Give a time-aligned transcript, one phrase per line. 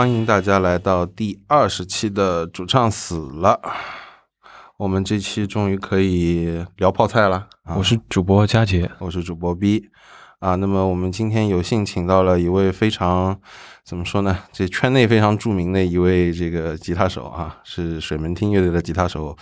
[0.00, 3.60] 欢迎大家来到第二十期的主唱死了。
[4.78, 7.48] 我们这期终于可以聊泡菜了。
[7.64, 9.90] 啊我是主播佳杰，我是主播 B
[10.38, 10.54] 啊。
[10.54, 13.38] 那么我们今天有幸请到了一位非常
[13.84, 14.38] 怎么说呢？
[14.54, 19.36] 这圈内非常著名的一位这个吉他手啊，是水门汀乐队的吉他手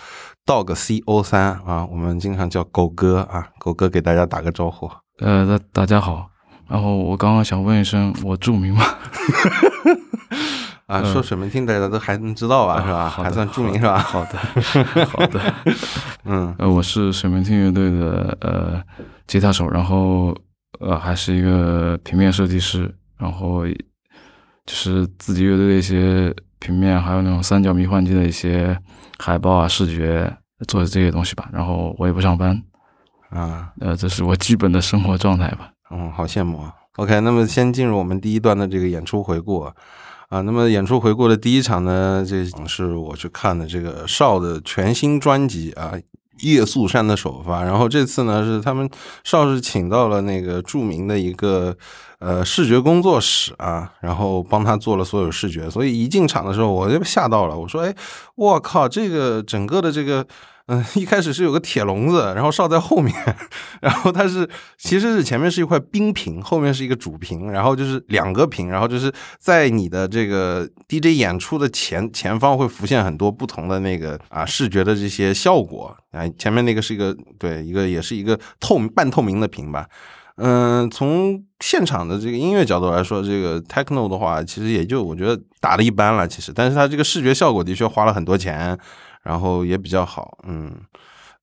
[0.44, 3.50] Dog C O 三啊，我们经常叫狗哥啊。
[3.60, 4.90] 狗哥给大家打个招呼。
[5.20, 6.28] 呃，大大家好。
[6.68, 8.84] 然后我刚刚想问一声，我著名吗？
[10.86, 13.08] 啊，说水门汀大家都还能知道吧，是吧？
[13.08, 13.98] 还算著名是吧？
[13.98, 15.54] 好的，好的。
[16.24, 18.82] 嗯呃，我是水门汀乐队的呃
[19.26, 20.34] 吉他手，然后
[20.80, 28.78] 呃还是一个平面设计师，然后就是自己乐队的一些平面，还有那种三角迷幻机的一些
[29.18, 30.34] 海报啊、视觉，
[30.66, 31.50] 做的这些东西吧。
[31.52, 32.62] 然后我也不上班，
[33.28, 35.70] 啊，呃，这是我基本的生活状态吧。
[35.90, 36.72] 嗯，好羡慕啊。
[36.96, 39.72] OK，那么先进入我们第一段的这个演出回顾啊。
[40.28, 45.92] 啊，那么演出回顾的第一场呢，这是我去看的这个少的全新专辑啊，
[46.40, 47.62] 《夜宿山》的首发。
[47.62, 48.90] 然后这次呢，是他们
[49.24, 51.74] 少是请到了那个著名的一个
[52.18, 55.70] 呃视觉工作室啊，然后帮他做了所有视觉。
[55.70, 57.94] 所以一进场的时候，我就吓到了，我说：“哎，
[58.34, 60.26] 我靠，这个整个的这个。”
[60.68, 63.14] 嗯，一开始是有个铁笼子，然后哨在后面，
[63.80, 79.86] 然后它是其实是前面是一块冰屏，后面是一个主屏，然后就是两个屏，然后就是在你的这个 DJ 演出的前前方会浮现很多不同的那个啊视觉的这些效果啊，前面那个是一个对一个也是一个透半透明的屏吧。
[80.40, 88.78] 嗯，从现场的这个音乐角度来说，这个 techno 的话，其实也就我觉得打的一般了，其实，但是它这个视觉效果的确花了很多钱，
[89.22, 90.74] 然后也比较好，嗯，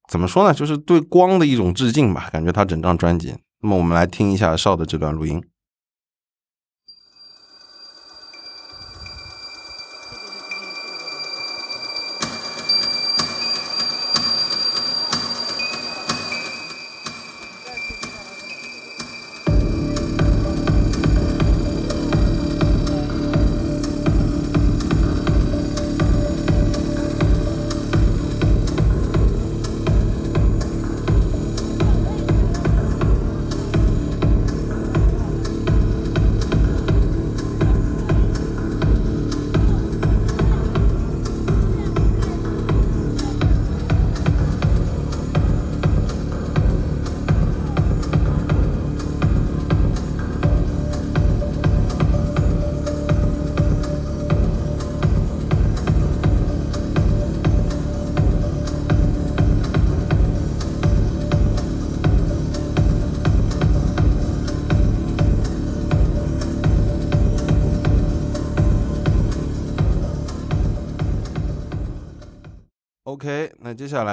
[0.10, 3.36] 怎么说呢，就是对光的一种致敬吧，感觉他整张专辑。
[3.62, 5.44] 那么我们来听一下邵的这段录音。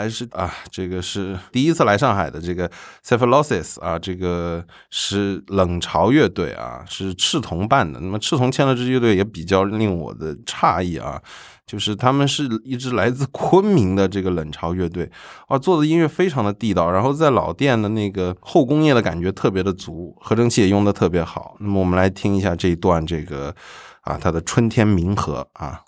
[0.03, 2.69] 来是啊，这个是第一次来上海的这个
[3.05, 8.01] Cephalosis 啊，这个是冷潮乐队啊，是赤铜办的。
[8.01, 11.23] 那么赤铜签了支乐队也比较令我的诧异啊，
[11.65, 15.09] 就是他们是一支来自昆明的这个冷潮乐队
[15.47, 21.57] 啊，做的音乐非常的地道，然后在老店的那个后工业的感觉特别的足，合成器也用的特别好。
[21.61, 23.55] 那么我们来听一下这一段这个
[24.01, 25.83] 啊，它的春天冥河啊。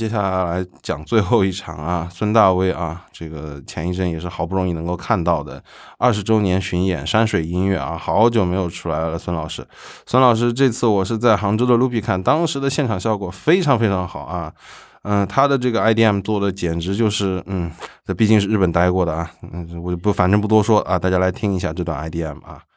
[0.00, 5.62] 接下来来讲最后一场啊， 孙大威啊，这个前一阵也是好不容易能够看到的
[5.98, 9.62] 二十周年巡演山水音乐啊，好久没有出来了，孙老师，
[10.06, 14.50] 孙老师这次我是在杭州的 Loopy 看，当时的现场效果非常非常好啊，
[15.02, 17.70] 嗯，他的这个 IDM 做的简直就是，嗯，
[18.06, 22.62] 这毕竟是日本待过的啊，嗯，我就不反正不多说啊，大家来听一下这段 IDM 啊。「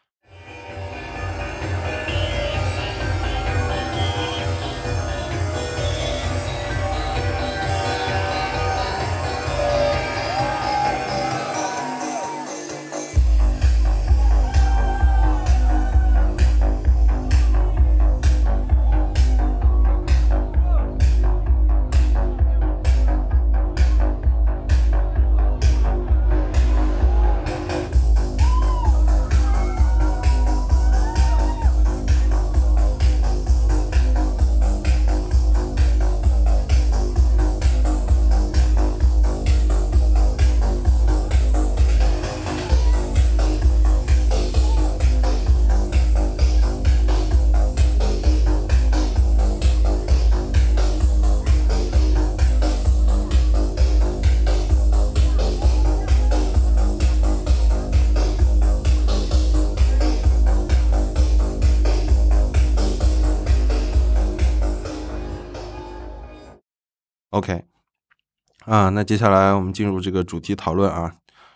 [68.66, 71.14] 啊，那接下来我们进入这个主题讨论啊。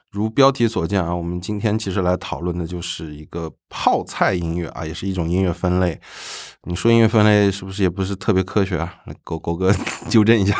[0.09, 5.99] 如标题所见啊，我们今天其实来讨论的就是一个泡菜音乐啊，也是一种音乐分类。
[6.63, 8.95] 你说音乐分类是不是也不是特别科学啊？
[9.23, 9.71] 狗狗哥
[10.09, 10.55] 纠正一下。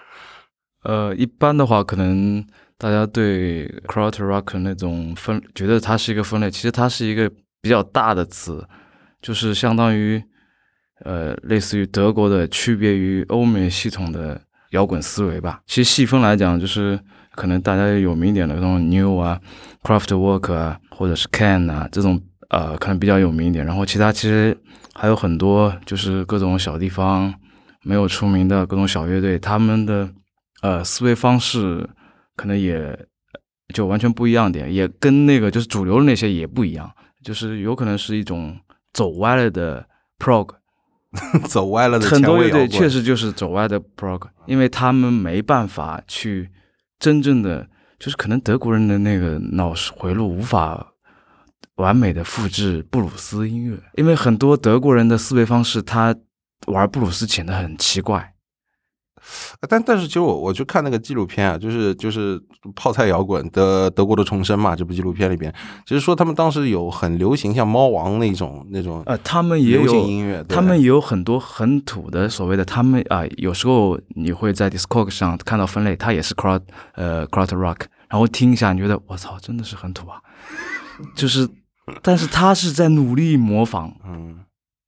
[0.84, 2.44] 呃，一般的话，可能
[2.78, 7.30] 大家对 Krautrock rock 那种分，觉得它是一个分类，其实它是一个
[7.60, 8.66] 比较大的词，
[9.20, 10.22] 就是相当于
[11.04, 15.60] 呃，类似于德国的区别于欧美系统的摇滚思维吧。
[15.66, 16.98] 其实细分来讲，就是
[17.34, 19.40] 可能大家有名一点的那种 New 啊、
[19.82, 23.64] Craftwork 啊，或者是 Can 啊这种，呃，可能比较有名一点。
[23.64, 24.56] 然后其他其实
[24.94, 27.32] 还有很多，就是各种小地方
[27.82, 30.08] 没有出名的各种小乐队，他们的。
[30.62, 31.88] 呃，思维方式
[32.36, 32.94] 可能也
[33.72, 36.92] 就完全不一样点，也跟那个就是主流的那些也不一样，
[37.24, 38.54] 就是有可能是一种
[38.92, 39.82] 走歪了的
[40.18, 40.50] prog，
[41.48, 46.50] 走歪了的很多乐队确实就是走歪的 prog，因为他们没办法去
[46.98, 47.68] 真正的，
[47.98, 50.92] 就是可能德国人的那个脑回路无法
[51.76, 56.14] 完美的复制布鲁斯音乐，因为很多德国人的思维方式，他
[56.66, 58.34] 玩布鲁斯显得很奇怪。
[59.68, 62.40] 但但是其实我我去看那个纪录片啊，就是就是
[62.74, 65.52] 泡菜摇滚的德国的重生嘛，这部纪录片里边，
[65.86, 76.62] 其实说他们当时有很流行像猫王那种那种呃，他们也有音乐，他们也有很多很土的所谓的他们啊，有时候你会在 Discord 上看到分类，它也是 Crowd
[76.94, 80.20] 呃 Crowd Rock，然后听一下，你觉得我操，真的是很土啊，
[81.14, 81.48] 就是，
[82.02, 84.40] 但是他是在努力模仿，嗯，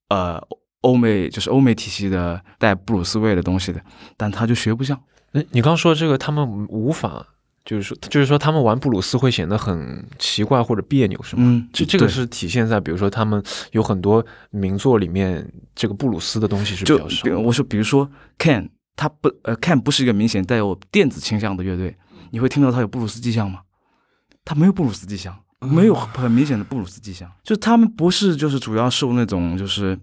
[0.09, 0.43] 呃。
[0.82, 3.81] 欧美就是欧美体系的带布鲁斯味的东西的，
[4.17, 4.96] 但他就学不像。
[5.32, 7.26] 哎，你刚说这个，他们无法，
[7.64, 11.43] 就是说，就是说，他们玩布鲁斯会显得很奇怪或者别扭，是吗？
[11.46, 17.38] 嗯，这这个是体现在，比如说，他们有很多名作里面，这个布鲁斯的东西是比较少。
[17.38, 21.96] 我说，比如说，Can，他不，呃，Can 不是一个明显带有电子倾向的乐队，
[22.31, 23.61] 你会听到他有布鲁斯迹象吗？
[24.44, 29.99] 他没有布鲁斯迹象，没有很明显的布鲁斯迹象，就他们不是，就是主要受那种就是。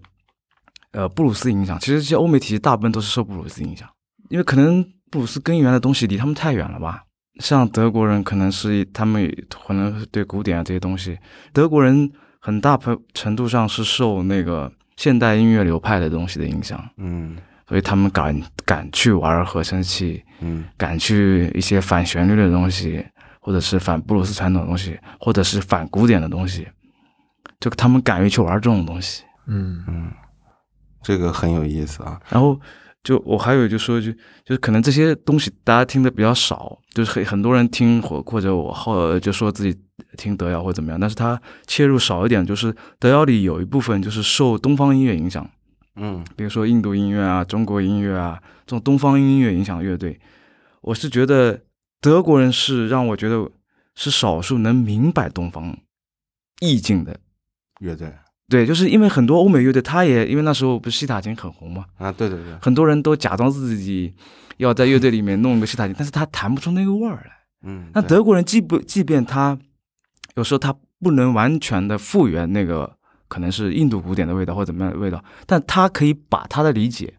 [0.92, 3.88] 呃，布鲁斯影响，其实这些欧美体系大部分都是受布鲁斯影响，
[4.28, 7.04] 因为可能布鲁斯根源的东西离他们太远了吧。
[7.38, 9.32] 像德国人，可能是他们
[9.66, 11.16] 可能对古典啊这些东西，
[11.52, 12.78] 德国人很大
[13.14, 17.36] 程度上是受那个现代音乐流派的东西的影响，嗯，
[17.68, 23.02] 所以他们敢敢去玩合成器，嗯，敢去一些反旋律的东西，
[23.40, 26.66] 或者是反布鲁斯传统的东西，或者是反古典的东西，
[27.60, 29.82] 就他们敢于去玩这种东西，嗯。
[29.88, 30.12] 嗯。
[31.02, 32.58] 这个很有意思啊，然后
[33.02, 34.12] 就我还有就说一句，
[34.44, 39.78] 就是可能这些东西大家听的比较少，就是很很多人听或或者我后就说自己
[40.18, 45.48] 听德谣或怎么样，但是他切入少一点，就是德谣里有一部分就是受东方音乐影响，
[45.96, 50.20] 嗯，比如说印度音乐啊、中国音乐啊这种东方音乐影响乐队，
[50.82, 51.62] 我是觉得
[52.00, 53.50] 德国人是让我觉得
[53.94, 55.76] 是少数能明白东方
[56.60, 57.18] 意境的
[57.80, 58.12] 乐队。
[58.50, 64.12] 对，就是因为很多欧美乐队，他也因为那时候不是西塔琴很红嘛，啊，对对对，很多人都假装自己
[64.56, 67.30] 要在乐队里面弄一个西塔琴，但是他弹不出那个味儿来。
[67.62, 69.56] 嗯，那德国人既不即便他
[70.34, 72.90] 有时候他不能完全的复原那个
[73.28, 77.14] 可能是印度古典的味道或怎么样的味道，但他可以把他的理解，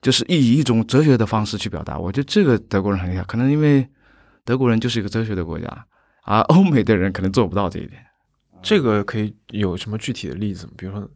[0.00, 1.98] 就是以一种哲学的方式去表达。
[1.98, 3.84] 我觉得这个德国人很厉害，可能因为
[4.44, 5.66] 德国人就是一个哲学的国家，
[6.24, 8.00] 而欧美的人可能做不到这一点。
[8.62, 10.72] 这个可以有什么具体的例子吗？
[10.76, 11.10] 比如说，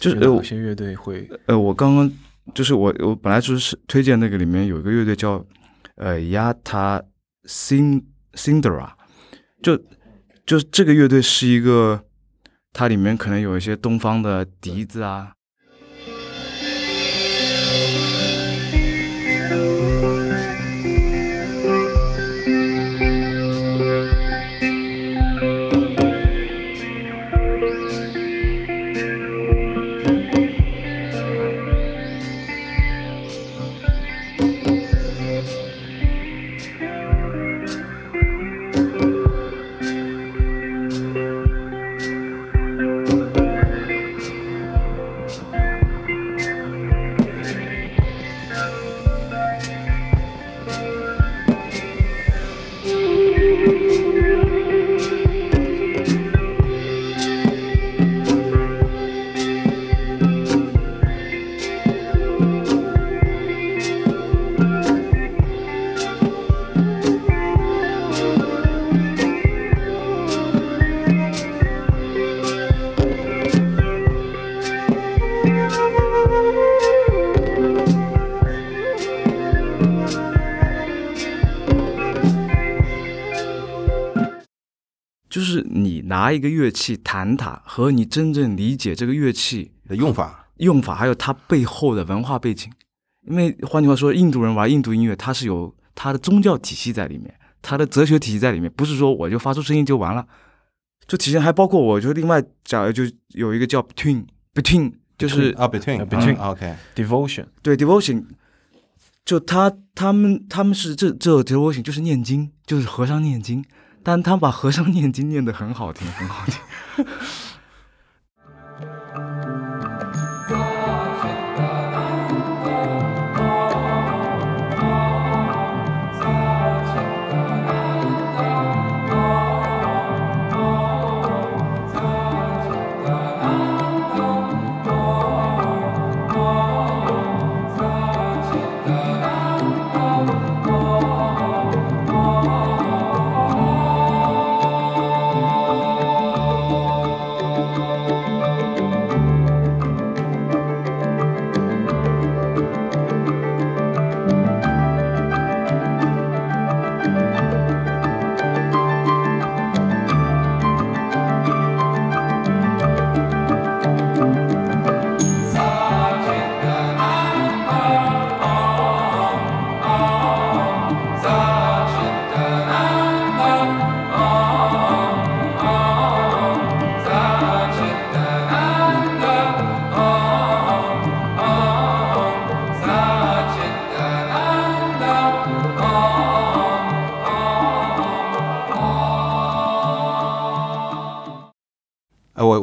[0.00, 1.28] 就是有些乐队会……
[1.46, 2.10] 呃，我刚刚
[2.54, 5.44] 就是我我本来就是推荐那个里面有一个乐队叫
[5.96, 7.02] 呃 Yata
[7.46, 8.92] Sindra，
[9.62, 9.76] 就
[10.46, 12.04] 就这个乐队是一个，
[12.72, 15.32] 它里面可能有一些东方的笛子啊。
[86.24, 92.72] 拿一个乐器弹它，和你真正理解这个乐器的用法，用法，还有它背后的文化背景。
[93.28, 100.26] 因为换句话说，印度人玩印度音乐，它是有它的宗教体系在里面，它的哲学体系在里面，不是说我就发出声音就完了。
[101.06, 103.02] 就体现还包括，我就另外讲，就
[103.34, 108.24] 有一个叫 between between，就是啊，between 啊，between 嗯 OK，devotion，对 devotion，
[109.26, 113.62] 就他他们他们是这这 devotion 就是念经，就是和尚念经，
[114.04, 117.06] 但他把和尚念经念得很好听，很好听。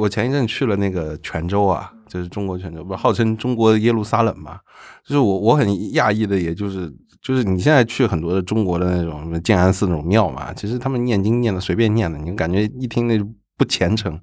[0.02, 4.60] 我前一阵去了那个泉州啊，就是中国泉州，不是号称中国耶路撒冷嘛？
[5.06, 6.92] 就是我我很讶异的，也就是
[7.22, 13.28] 就是你现在去很多的中国的那种什么建安寺那种庙嘛，其实他们念经念的随便念的，你感觉一听那就
[13.58, 14.20] 不虔诚。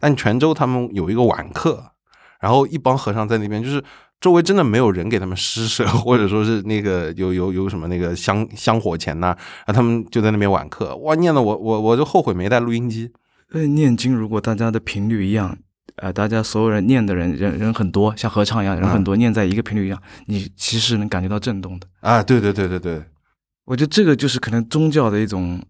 [0.00, 1.92] 但泉州他们有一个晚课，
[2.40, 3.82] 然后一帮和尚在那边，就是
[4.20, 9.28] 周围真的没有人给他们施舍，或者说是那个有有有什么那个香香火钱呐、
[9.64, 13.12] 然后他们就在那边晚课，哇，念的我我我就后悔没带录音机。
[13.52, 15.56] 呃，念经如果大家的频率一样，
[15.96, 21.86] 呃，大家所有人念的人人人很多，像合唱一样，人很多，念在一个频率一样，你其实能感觉到震动的。
[22.00, 23.02] 啊，对对对对对，
[23.64, 25.60] 我觉得这个就是可能宗教的一种、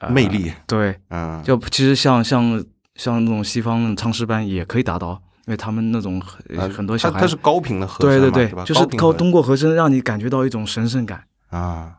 [0.00, 0.52] 呃魅力。
[0.66, 2.62] 对，啊，就其实像像
[2.96, 5.12] 像那种西方那种唱诗班也可以达到，
[5.46, 8.64] 因为他们那种很、呃很多小孩，它它是高频的和声嘛，对对对？
[8.66, 11.24] 就是靠通过和声让你感觉到一种神圣感。
[11.48, 11.94] 啊，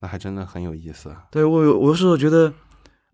[0.00, 1.14] 那还真的很有意思。
[1.30, 2.52] 对我有我有时候觉得，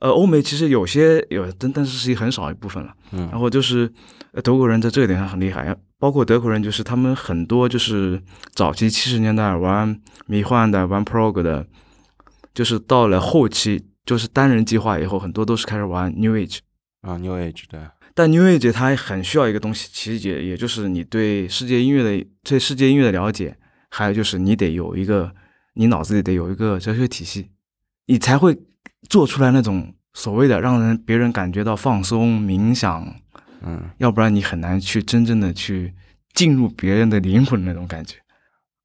[0.02, 2.92] 呃，欧美其实有些有，但但是是一很少一部分了。
[3.12, 3.88] 嗯然后就是
[4.32, 8.20] 呃德国人在这一点上很厉害，包括德国人，就是他们很多就是
[8.52, 11.64] 早期七十年代玩迷幻的、玩 prog 的，
[12.52, 16.58] 就是到了后期就是单人计划以后，很多都是开始玩 New Age。
[17.02, 17.78] 啊，New Age 对，
[18.12, 23.56] 但 New Age 它很需要一个东西，其实也也就是你对世界音乐的对世界音乐的了解，
[23.88, 25.32] 还有就是你得有一个
[25.74, 27.50] 你脑子里得有一个哲学体系，
[28.06, 28.58] 你才会
[29.08, 33.14] 做出来那种所谓的让人别人感觉到放松、冥想，
[33.62, 35.92] 嗯要不然你很难去真正的去
[36.34, 38.16] 进入别人的灵魂那种感觉。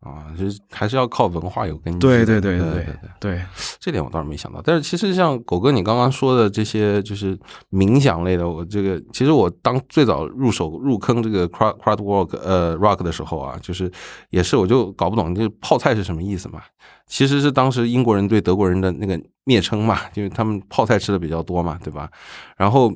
[0.08, 2.40] 啊，就是还是要靠文化有根基对的。
[2.40, 3.42] 对对对对对
[3.80, 4.62] 这点我倒是没想到。
[4.64, 7.38] 但是其实像狗哥你刚刚说的这些，就是
[7.72, 13.92] 冥想类的，我这个其实我当最早入手入坑这个 crowd crowd work 呃 rock 的时候啊，就是
[14.30, 16.62] 也是我就搞不懂，就是泡菜是什么意思嘛？
[17.08, 22.10] 其实是当时英国人对德国人的那个蔑称嘛，就是他们泡菜吃的比较多嘛，对吧？
[22.58, 22.92] 然后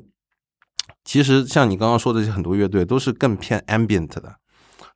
[1.06, 4.36] 其实像你刚刚说的这些很多乐队都是更偏 ambient 的，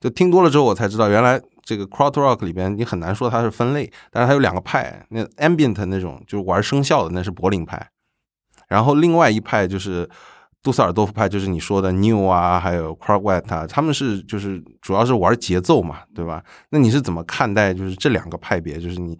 [0.02, 7.90] 就听多了之后我才知道，原来这个 crowd rock 里边你很难说它是分类，但是它有两个派，那 ambient 那种就是玩声效的那是柏林派，
[8.70, 10.08] 然后另外一派就是
[10.62, 16.44] 杜塞尔多夫派，就是你说的 new 啊，还有 crowd wet 啊，他们是就是主要是玩节奏嘛，对吧？
[16.70, 18.78] 那你是怎么看待就是这两个派别？
[18.78, 19.18] 就是你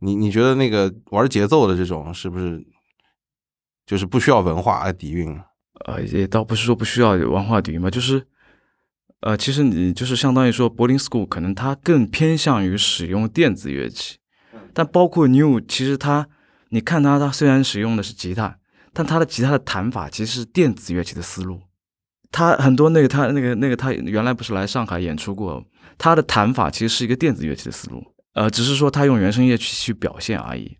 [0.00, 2.62] 你你觉得那个玩节奏的这种是不是
[3.86, 5.40] 就是不需要文化来底蕴？
[5.86, 8.26] 呃，也倒不是说不需要文化底蕴吧，就是，
[9.20, 14.18] 呃，其实你就是相当于说柏林 school 可能它更偏向于使用电子乐器，
[14.72, 16.28] 但包括 new 其实它，
[16.68, 18.58] 你看它它虽然使用的是吉他，
[18.92, 21.60] 但它的吉他的弹法其实是电子乐器的思路，
[22.30, 25.64] 他很多那个他那个那个他原来不是来上海演出过，
[25.96, 28.02] 他的弹法其实是一个电子乐器的思路，
[28.34, 30.76] 呃，只是说他用原声乐器去表现而已。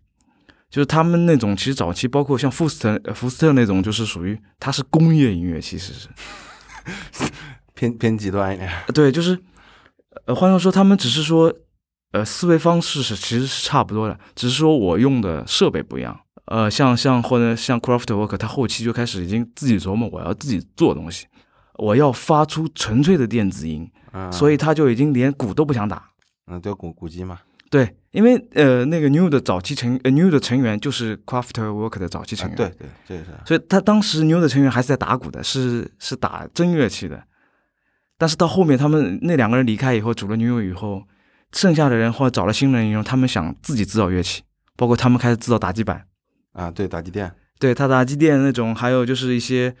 [0.69, 6.09] 就是他们那种，其实早期包括像福斯特、呃福斯特那种，就是属于他是工业音乐，其实是，
[7.77, 9.37] 偏偏极端一点，呃 对，就是，
[10.25, 11.53] 呃，换句话说，他们只是说，
[12.11, 16.19] 呃，思维方式是其实是差不多的，只是说我用的设备不一样。
[16.45, 21.27] 呃，像像或者像 Craftwork，他后期就开始已经自己琢磨，我要自己做东西，
[21.75, 26.09] 我要发出纯粹的电子音，嗯，所以他就已经连鼓都不想打。
[26.49, 37.21] 嗯，对鼓鼓机嘛，对，因为呃，那个 New 的早期成呃 New 的成员就是 Craftwork 的早期成员，啊对对，这也是所以他当时 New 的成员还是在打鼓的，是是打真乐器的。
[38.17, 41.03] 但是到后面他们那两个人离开以后，组了 New 以后，
[41.51, 44.41] 剩下的人或者找了新人以后，他们想自己制造乐器，
[44.75, 46.05] 包括他们开始制造打击板，
[46.53, 49.75] 啊，对打击店，对他打击店那种，还有就是一些，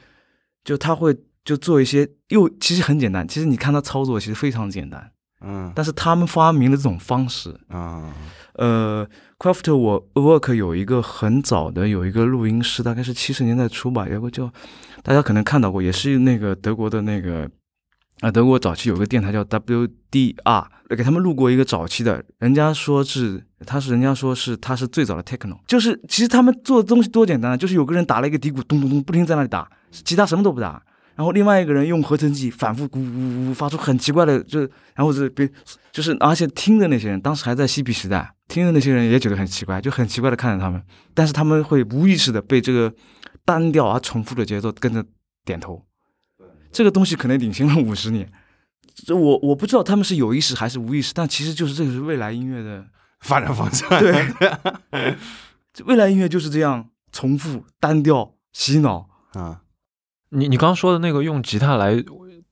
[0.63, 5.71] 就他会就做一些，又其实很简单，其实你看他操作其实非常简单，嗯。
[5.75, 8.13] 但是他们发明了这种方式，啊。
[8.53, 14.51] 呃，Craft 我 Work 有一个很早的有一个录音师，大概是七十年代初吧，有个叫
[15.03, 17.47] 大家可能看到过，也是那个德国的那个
[18.21, 30.81] 啊、德国早期有个电台叫 WDR，给他们录过一个早期的，人家说是他是人家说是他是最早的 techno，就是其实他们做的东西多简单啊，就是有个人打了一个底鼓，咚咚咚，不停在那里打，其他什么都不打。
[31.15, 34.61] 然后另外一个人用合成器反复咕咕咕发出很奇怪的，就
[34.93, 35.49] 然后是别
[35.91, 40.81] 就是而且听的那些人，当时还在嬉皮时代，听的那些人也觉得很奇怪，就很奇怪的看着他们，
[41.15, 42.93] 但是他们会无意识的被这个
[43.45, 45.03] 单调而重复的节奏跟着
[45.43, 45.83] 点头。
[46.77, 48.31] 这个东西可能领先了五十年，
[48.93, 52.85] 这我我不知道他们是有意识还是无意识，但其实就是这个是未来音乐的，
[53.21, 54.13] 发展方向，对，
[55.73, 59.09] 这未来音乐就是这样重复、单调、洗脑。
[59.33, 59.61] 啊，
[60.29, 62.03] 你你刚刚说的那个用吉他来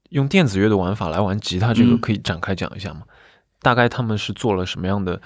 [0.09, 3.01] 用电子乐的玩法来玩吉他，这个嗯可以展开讲一下吗？
[3.61, 5.21] 大概他们是做了什么样的？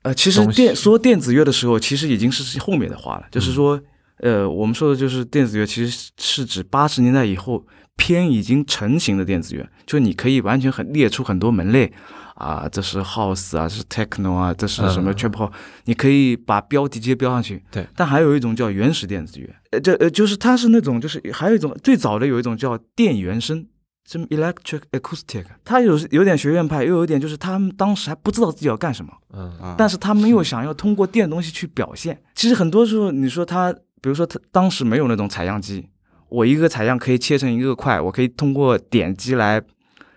[0.00, 3.78] 呃，其实电说电子乐的时候，其实已经是后面的话了，就是说，
[4.20, 7.66] 呃，我们说的就是电子乐，其实是指八十年代以后
[8.00, 11.92] 偏已经成型的电子乐，就你可以完全很列出很多门类
[12.36, 15.52] 啊，这是 house 啊，这是 techno 啊，这是什么嗯 trip hop，、
[15.84, 17.62] 你可以把标题直接标上去。
[17.70, 23.66] 对，但还有一种叫原始电子乐，呃，这呃就是它是那种就是还有一种最早的有一种叫电原声。
[24.08, 32.20] 什么 electric acoustic，它有有点学院派，又有点就是他们当时还不知道自己要干什么，嗯啊但是他们又想要通过电东西去表现。
[32.34, 35.86] 其实很多时候，你说他，比如说他当时没有那种采样机，
[36.30, 39.60] 我一个采样可以切成一个块，我可以通过点击来，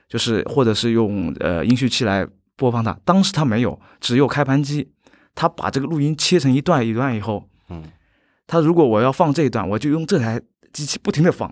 [0.07, 2.97] 就是或者是用呃音序器来播放它。
[3.03, 4.89] 当时它没有，只有开盘机。
[5.35, 7.83] 它把这个录音切成一段一段以后，嗯
[8.45, 10.39] 它如果我要放这一段，我就用这台
[10.71, 11.51] 机器不停的放。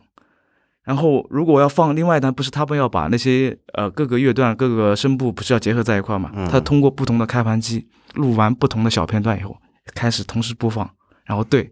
[0.83, 6.31] 然后，如果我要放另外一段，不是他们要把那些呃各个乐段、各个声部不是要结合在一块嘛？
[6.35, 9.57] 嗯他通过不同的开盘机录完不同的小片段以后，
[9.95, 10.87] 开始同时播放，
[11.25, 11.71] 然后对。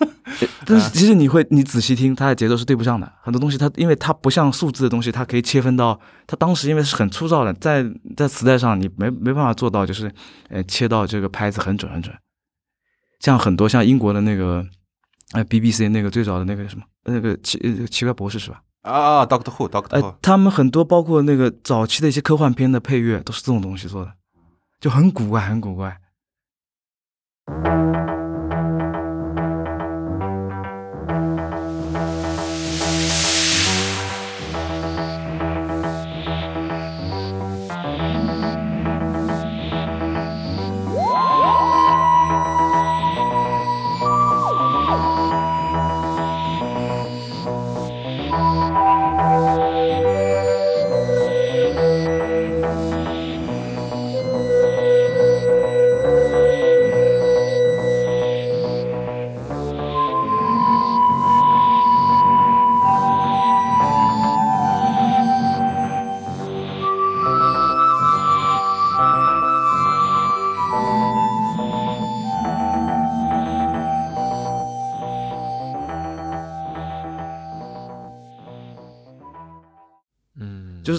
[0.00, 0.08] 呃
[0.66, 3.10] 但是其实你会，你仔细听，它的节奏是对不上的。
[3.22, 5.98] 很多东西它，因为它不像数字的东西，它可以切分到。
[6.26, 7.84] 它当时因为是很粗糙的，在
[8.16, 10.10] 在磁带上你没没办法做到，就是
[10.48, 12.14] 呃切到这个拍子很准很准。
[13.20, 14.64] 像很多像英国的那个
[15.32, 18.62] 呃 BBC 那个最早的那个什么那个奇呃奇怪博士是吧？
[18.82, 24.12] 啊，Doctor Who，Doctor 呃 Who，，他们很多包括那个早期的一些科幻片的配乐都是这种东西做的，
[24.80, 25.98] 就很古怪，很古怪。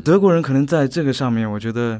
[0.06, 2.00] 德国人可能在这个上面，我觉得，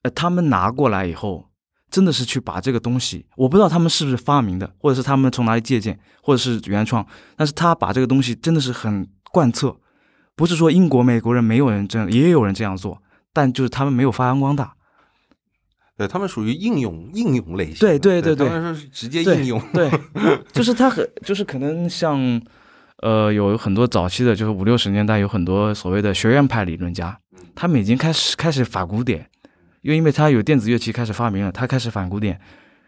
[0.00, 1.50] 呃，他们拿过来以后，
[1.90, 9.76] 真的是去把这个东西，我不知道他们是不是发明的，或者是他们从哪里借鉴，或者是原创，但是他把这个东西真的是很贯彻，
[10.34, 13.02] 不是说英国、美国人没有人这样，也有人这样做，
[13.34, 14.72] 但就是他们没有发扬光大。
[15.98, 18.48] 对他们属于应用应用类型的，对对对对。
[18.48, 19.90] 他们是直接应用，对，
[20.52, 22.40] 就是他很，就是可能像，
[23.02, 27.20] 呃，有很多早期的，就是五六十年代有很多所谓的学院派理论家，
[27.54, 29.28] 他们已经开始开始反古典，
[29.82, 32.40] 又因为他有电子乐器开始发明了，他开始反古典，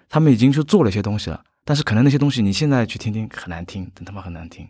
[0.09, 4.69] 他们已经去做了一些东西了，但是可能那些东西你现在去听听很难听，真他妈很难听，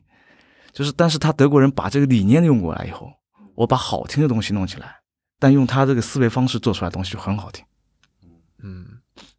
[0.73, 3.13] 就是但是他德国人把这个理念用过来以后，
[3.55, 4.97] 我把好听的东西弄起来，
[5.39, 7.65] 但用他这个思维方式做出来的东西就很好听。
[8.63, 8.87] 嗯，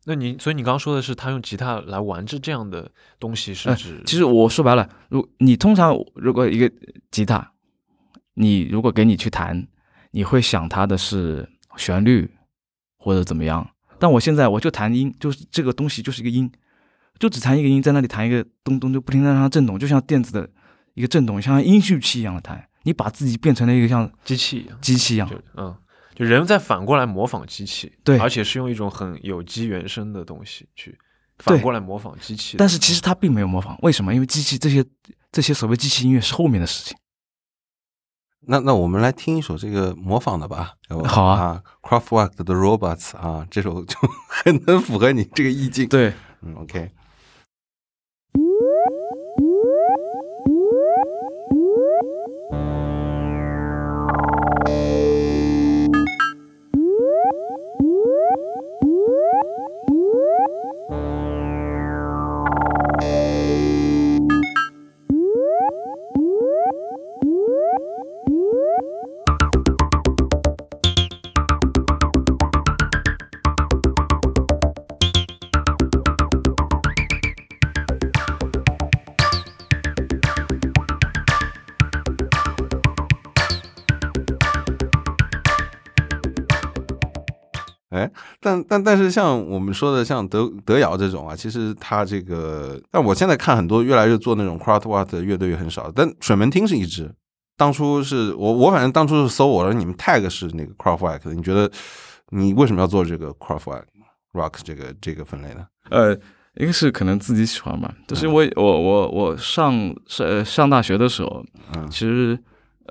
[0.05, 6.71] 那你所以你刚刚说的是他用吉他来玩这这样的东西，是呃指、其实我说白了，如你通常如果一个
[7.09, 7.51] 吉他，
[8.35, 9.67] 你如果给你去弹，
[10.15, 12.31] 你会想它的是旋律
[12.97, 13.69] 或者怎么样。
[13.99, 16.49] 但我现在我就弹音，就是这个东西就是一个音，
[17.19, 20.49] 就只弹一个音，在那里弹一个咚咚，就不停的让它震动，就像电子的
[20.93, 22.65] 一个震动，像音序器一样的弹。
[22.83, 25.75] 你把自己变成了一个像机器一样，机器一样，就嗯，
[26.15, 30.97] 就人在反过来模仿机器，对而且是用一种很有机原生的东西去
[31.39, 32.55] 反过来模仿机器。
[32.57, 34.13] 但是其实它并没有模仿，为什么？
[34.13, 34.85] 因为机器这些
[35.31, 36.95] 这些所谓机器音乐是后面的事情。
[38.47, 43.95] 那那我们来听一首这个模仿的吧，要不好啊啊，Kraftwerk 的 Robots 啊，这首就
[44.29, 45.87] 很能符合你这个意境。
[45.87, 46.91] 对，嗯，OK。
[87.95, 97.09] 哎，但但但是像我们说的，像德德瑶这种啊，其实他这个，但我现在看很多越来越做那种 Kraftwerk 的乐队也很少，但水门厅是一支。
[97.57, 101.71] 当初是我我反正当初是搜我说你们 tag 是那个 Kraftwerk 的，你觉得
[102.31, 103.83] 你为什么要做这个 craftwork
[104.33, 105.65] rock 这个这个分类呢？
[105.89, 106.13] 呃，
[106.55, 112.37] 一个是可能自己喜欢吧，就是我我我我上上呃上大学的时候，嗯，其实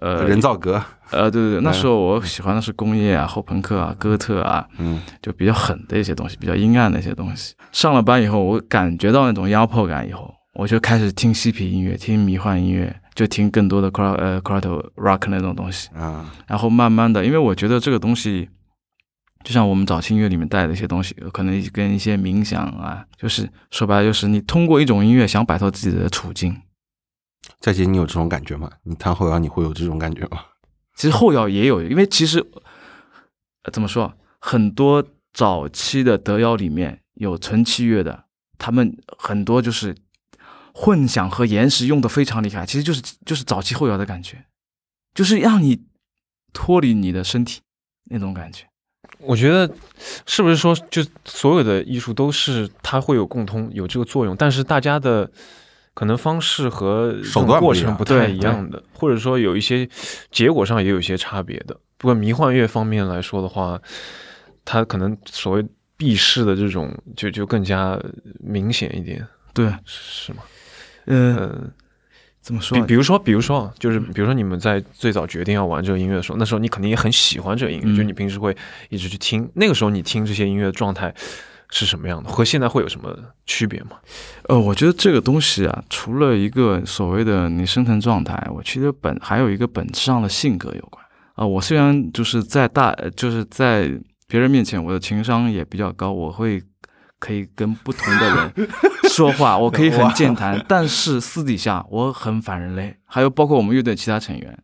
[0.00, 7.54] 呃人造革，呃对对对，那时候我喜欢的是工业啊、后朋克啊、哥特啊，嗯就比较狠的一些东西，比较阴暗的一些东西。
[7.72, 15.88] 上了班以后，我感觉到那种压迫感以后，我就开始听嬉皮音乐，听迷幻音乐，就听更多的 cra 呃 c r a t rock 那种东西。
[15.94, 18.48] 啊然后慢慢的，因为我觉得这个东西，
[19.44, 26.56] 就像我们早期音乐里面带的一些东西，可能跟一些冥想啊，就是说白了，就是你通过一种音乐想摆脱自己的处境。
[27.60, 28.70] 佳杰，你有这种感觉吗？
[28.82, 30.44] 你弹后摇你会有这种感觉吗？
[30.94, 32.38] 其实后摇也有，因为其实、
[33.62, 38.24] 呃怎么说，很多早期的德摇里面有纯器乐的，
[38.58, 39.96] 他们很多就是
[40.72, 44.44] 混响和延时用的非常厉害，其实就是就是早期后摇的感觉，
[45.14, 45.84] 就是让你
[46.52, 47.60] 脱离你的身体
[48.10, 48.66] 那种感觉。
[49.18, 49.72] 我觉得
[50.26, 55.30] 是不是说，就所有的艺术都是它会有共通，有这个作用，但是大家的
[55.94, 57.14] 可能方式和
[57.60, 59.88] 过程不太一样的，或者说有一些
[60.30, 61.74] 结果上也有一些差别的。
[61.96, 63.80] 不过迷幻乐方面来说的话，
[64.64, 65.64] 它可能所谓
[65.96, 67.98] 避世的这种就就更加
[68.40, 70.42] 明显一点，对，是吗？
[71.06, 71.72] 呃，嗯。
[72.40, 72.80] 怎么说啊？
[72.82, 78.54] 比比如说，比如说啊，就是比如说你们在最早决定要玩这个音乐的时候，那时候你肯定也很喜欢这个音乐，嗯就你平时会
[78.90, 79.50] 一直去听。
[79.54, 81.14] 那个时候你听这些音乐的状态
[81.74, 82.30] 是什么样的？
[82.30, 83.12] 和现在会有什么
[83.46, 83.98] 区别吗？
[84.48, 93.90] 呃，我觉得这个东西啊，除了一个所谓的你生存状态，我其实本还有一个本质上的性格有关啊、我虽然就是在大，呃就是在
[94.28, 96.62] 别人面前我的情商也比较高，我会
[97.18, 98.68] 可以跟不同的人
[99.10, 102.96] 说话，我可以很健谈，但是私底下我很反人类。
[103.04, 104.56] 还有包括我们乐队其他成员，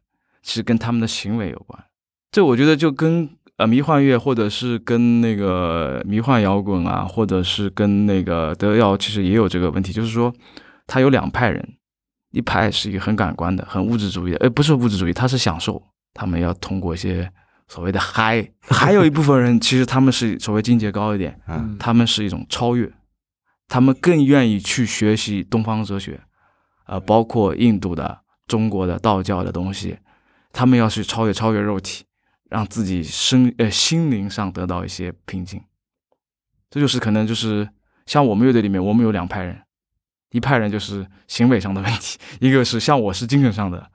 [0.43, 1.83] 其实跟他们的行为有关。
[2.31, 3.29] 这我觉得就跟
[3.61, 10.33] 呃迷幻乐，或者是跟那个迷幻摇滚啊，或者是跟那个德耀，其实也有这个问题，就是说
[10.87, 11.77] 他有两派人，
[12.31, 15.83] 一派是一个很感官的、很物质主义的，呃，不是物质主义，他是享受，
[16.15, 17.31] 他们要通过一些
[17.69, 22.91] 所谓的嗨，还有一部分人其实他们是所谓境界高一点，嗯他们是一种超越，
[23.69, 26.19] 他们更愿意去学习东方哲学，
[26.87, 29.99] 呃，包括印度的、中国的道教的东西，
[30.51, 32.05] 他们要去超越超越肉体，
[32.51, 35.63] 让自己身呃心灵上得到一些平静。
[36.69, 37.69] 这就是可能就是
[38.07, 39.61] 像我们乐队里面，我们有两派人，
[40.31, 43.91] 一派人就是行为上的问题， 一个是像我是精神上的，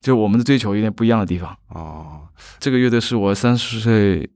[0.00, 1.54] 就我们的追求有点不一样的地方。
[1.68, 2.28] 哦，
[2.60, 4.30] 这个乐队是我三十岁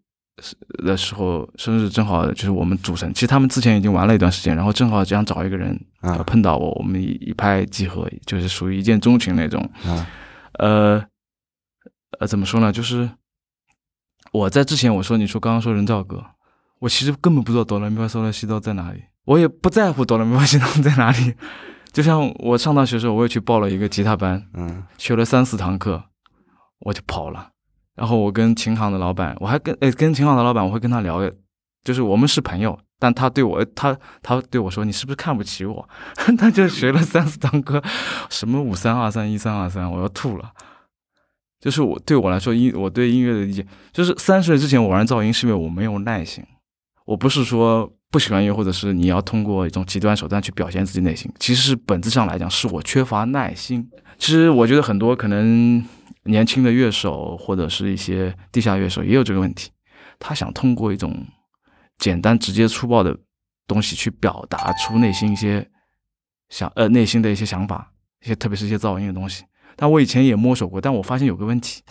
[0.85, 3.13] 的时候生日，正好就是我们组成。
[3.15, 9.61] 其实他们之前已经玩了一段时间，然后正好想找一个人，啊呃碰到我，我们一一拍即合，就是属于一见钟情那种。
[9.85, 10.07] 啊
[10.59, 11.05] 呃
[12.19, 12.73] 呃，怎么说呢？
[12.73, 13.11] 就是
[14.33, 16.25] 我在之前我说你说刚刚说人造歌，
[16.81, 21.35] 我其实根本不知道哆来咪发嗦来西哆在哪里，我也不在乎哆来咪发西哆在哪里。
[21.93, 26.05] 就像我上大学的时候，我也去报了一个吉他班，嗯学了三四堂课，
[26.81, 27.51] 我就跑了。
[27.95, 31.35] 然后我跟琴行的老板，我还跟诶跟琴行的老板，我会跟他聊，就
[31.83, 35.89] 就是我们是朋友，但他对我，他他对我说：“你是不是看不起我？”
[36.39, 37.83] 他就学了三四堂课，
[38.29, 40.53] 什么五三二三一三二三，我要吐了。
[41.61, 46.45] 就是我对我来说，音我对音乐的理解，就是三十岁之前我玩噪音是因为我没有耐心。
[47.05, 51.33] 我不是说不喜欢音乐，或者是你要通过一种极端手段去表现自己内心。
[51.41, 53.91] 其实是本质上来讲，是我缺乏耐心。
[54.19, 55.85] 其实我觉得很多可能
[56.25, 59.71] 年轻的乐手或者是一些地下乐手也有这个问题，
[60.19, 61.27] 他想通过一种
[61.99, 63.17] 简单、直接、粗暴的
[63.67, 65.67] 东西去表达出内心一些
[66.51, 67.91] 想呃内心的一些想法，
[68.23, 69.45] 一些特别是一些噪音的东西。
[69.81, 71.83] 但我以前也摸索过，但我发现有个问题，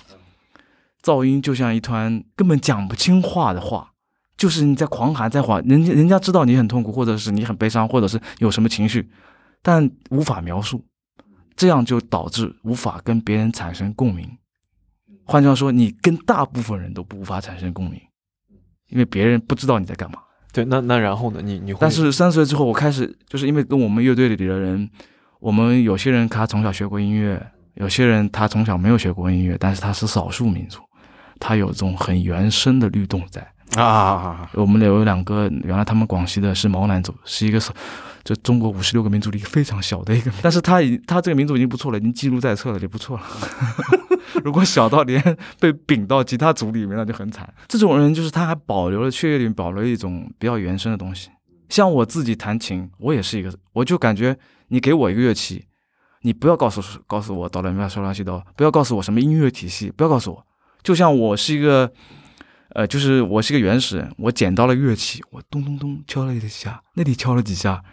[1.02, 3.94] 噪音就像一团根本讲不清话的话，
[4.36, 9.10] 就是你在狂喊在喊，人家人家知道你很痛苦，或者是你很悲伤，或者是有什么情绪，
[9.62, 10.84] 但无法描述。
[11.56, 14.30] 这样就导致无法跟别人产生共鸣。
[15.24, 18.00] 换句话说，你跟大部分人都无法产生共鸣，
[18.90, 20.20] 因为别人不知道你在干嘛。
[20.54, 21.42] 对，那那然后呢？
[21.42, 24.88] 你你但是三十岁之后，我开始就是因为跟我们乐队里的人，
[25.40, 27.44] 我们有些人他从小学过音乐，
[27.80, 30.82] 有些人他从小没有学过音乐，但是他是少数民族，
[31.40, 33.48] 他有这种很原生的律动在
[33.82, 34.50] 啊。
[34.54, 37.60] 我们有两个，原来他们广西的是毛南族，是一个。
[38.24, 43.24] 就中国五十六个民族里非常小的一个，但是他已他这个民族已经不错了，已经记录在册了，就不错了。
[44.44, 47.48] 如果小到连被并到其他组里面，那就很惨。
[47.70, 51.30] 这种人就是他还保留了血液里面保留一种比较原生的东西。
[51.70, 54.38] 像我自己弹琴，我也是一个，我就感觉
[54.68, 55.64] 你给我一个乐器，
[56.22, 60.46] 你不要告诉告诉我哆来咪发嗦拉西哆，不要告诉我什么音乐体系，不要告诉我。
[60.84, 61.92] 就像我是一个，
[62.70, 67.84] 呃，就是我是一个原始人，我捡到了乐器，我咚咚咚敲了几下，那里敲了几下。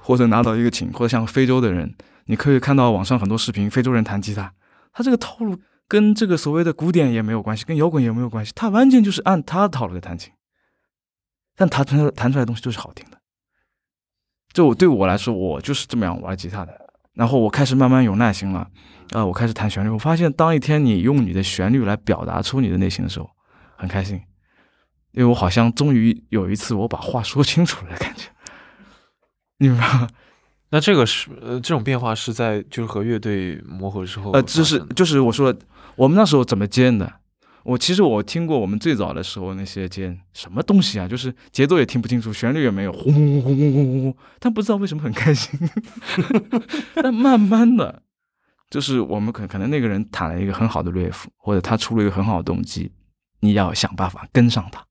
[0.00, 4.52] 或者拿到一个琴，或者像非洲的人，你可以看到网上很多视频，非洲人弹吉他，
[4.92, 10.32] 他这个套路跟这个所谓的古典也没有关系，跟摇滚也没有关系，他完全就是按他的套路在弹琴，
[11.54, 13.18] 但他弹弹出来的东西就是好听的。
[14.52, 16.83] 就对我来说，我就是这么样玩吉他的。
[17.14, 18.68] 然后我开始慢慢有耐心了，
[19.10, 19.88] 啊，我开始弹旋律。
[19.88, 23.30] 我发现，当一天你用你的旋律来表达出你的内心的时候，
[23.76, 24.20] 很开心，
[25.12, 28.28] 因为我好像终于有一次我把话说清楚了的感觉。
[29.58, 30.08] 明白吗？
[30.70, 35.54] 那这个是呃，这种变化是在就是和乐队磨合之后呃，就是就是我说
[35.94, 37.20] 我们那时候怎么建的？
[37.64, 45.58] 我其实我听过我们最早的时候那些间什么东西啊，就是节奏也听不清楚，旋律也没有，轰轰轰轰轰轰轰，但不知道为什么很开心。
[46.94, 48.02] 但慢慢的，
[48.68, 52.92] 就是我们可可能那个人弹了一个很好的 riff，或者他出了一个很好的动机，
[53.40, 54.84] 你要想办法跟上他。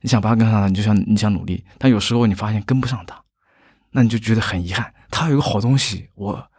[0.00, 3.22] 你想办法跟上他，你就想你想努力，但有时候你发现跟不上他。
[3.90, 6.50] 那你就觉得很遗憾，他有个好东西，我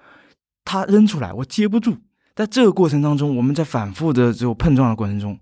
[0.63, 1.97] 他扔出来，我接不住。
[2.37, 5.35] 在这个过程当中，我们在反复的这种碰撞的过程中，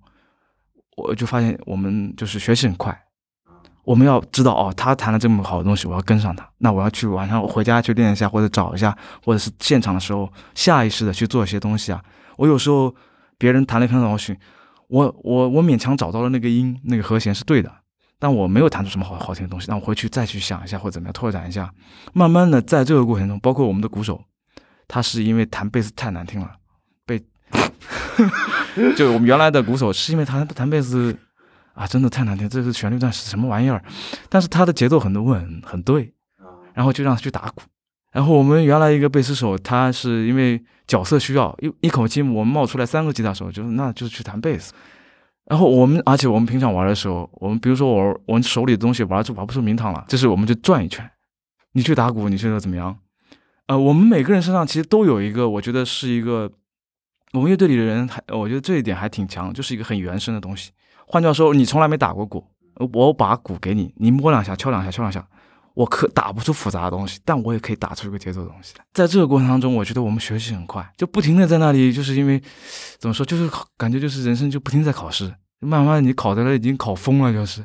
[0.96, 2.98] 我就发现我们就是学习很快。
[3.84, 6.50] 我们要知道哦，他弹了这么好的东西，我要跟上他。
[6.60, 12.02] 那我要去晚上回家去练一下，或者找一下，或者是现场的时候下意识的去做一些东西啊。
[12.38, 12.96] 我有时候
[13.38, 14.38] 别人弹了很好的东西，
[14.88, 17.70] 我我我勉强找到了那个音，那个和弦是对的。
[18.18, 21.70] 但我没有弹出什么好好听的东西，那我回去再去想一下或者怎么样拓展一下，
[22.14, 24.24] 慢慢的在这个过程中，包括我们的鼓手，
[24.88, 26.50] 他是因为弹贝斯太难听了，
[28.96, 31.16] 就我们原来的鼓手是因为他弹贝斯
[31.74, 33.84] 啊真的太难听，这是旋律段是什么玩意儿？
[34.30, 36.14] 但是他的节奏很稳很对，
[36.74, 37.62] 然后就让他去打鼓。
[38.12, 44.74] 然后我们原来一个贝斯手，他是因为角色需要，一一口气我们冒出来三个吉他手，就是那就是去弹贝斯。
[45.46, 51.08] 然后我们，而且我们平常玩的时候，我们比如说我我们手里的东西玩就玩不出名堂了，就是我们就转一圈。
[51.74, 52.98] 你去打鼓，你觉得怎么样？
[53.68, 56.50] 呃，我们每个人身上其实都有一个，我觉得是一个，
[57.34, 60.72] 我们乐队里的人还，我觉得这一点还挺强，就是一个很原生的东西。
[61.08, 62.46] 换句话说，你从来没打过鼓，
[62.94, 65.26] 我把鼓给你，你摸两下，敲两下，敲两下。
[65.74, 68.86] 我可打不出复杂的东西，但我也可以打出一个节奏的东西来。
[68.94, 72.42] 在这个过程当中，我觉得我们学习很快，就不停的在那里，就是因为
[72.98, 77.62] 怎么说，就是感觉就是人生就不停在考试，慢慢你考的了已经考疯了，就是，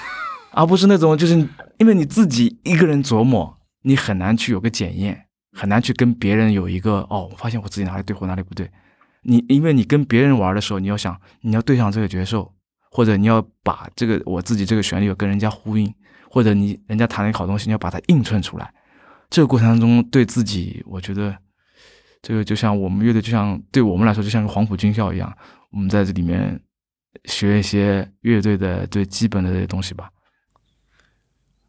[0.52, 1.34] 而不是那种就是
[1.78, 8.70] 因为你自己一个人琢磨，你很难去有个检验，很难去跟别人有一个哦，我发现我自己哪里对或哪里不对。
[9.24, 12.48] 你因为你跟别人玩的时候，你要想你要对上这个角色，
[12.90, 15.92] 或者你要把这个我自己这个旋律跟人家呼应。
[16.26, 18.74] 或者你人家弹了一好东西，你要把它映衬出来。
[19.30, 21.32] 这个过程当中，对自己，我觉得
[22.20, 25.32] 这个就像我们乐队，就像对我们来说，就像个黄埔军校一样。
[25.70, 26.60] 我们在这里面
[27.26, 30.10] 学一些乐队的最基本的这些东西吧。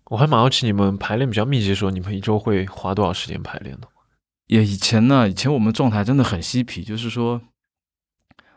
[0.05, 3.87] 我还蛮好奇，你们排练比较密集的时候，你们一周会花多少时间排练呢？
[4.47, 7.41] 也以前呢，以前我们状态真的很嬉皮，就是说，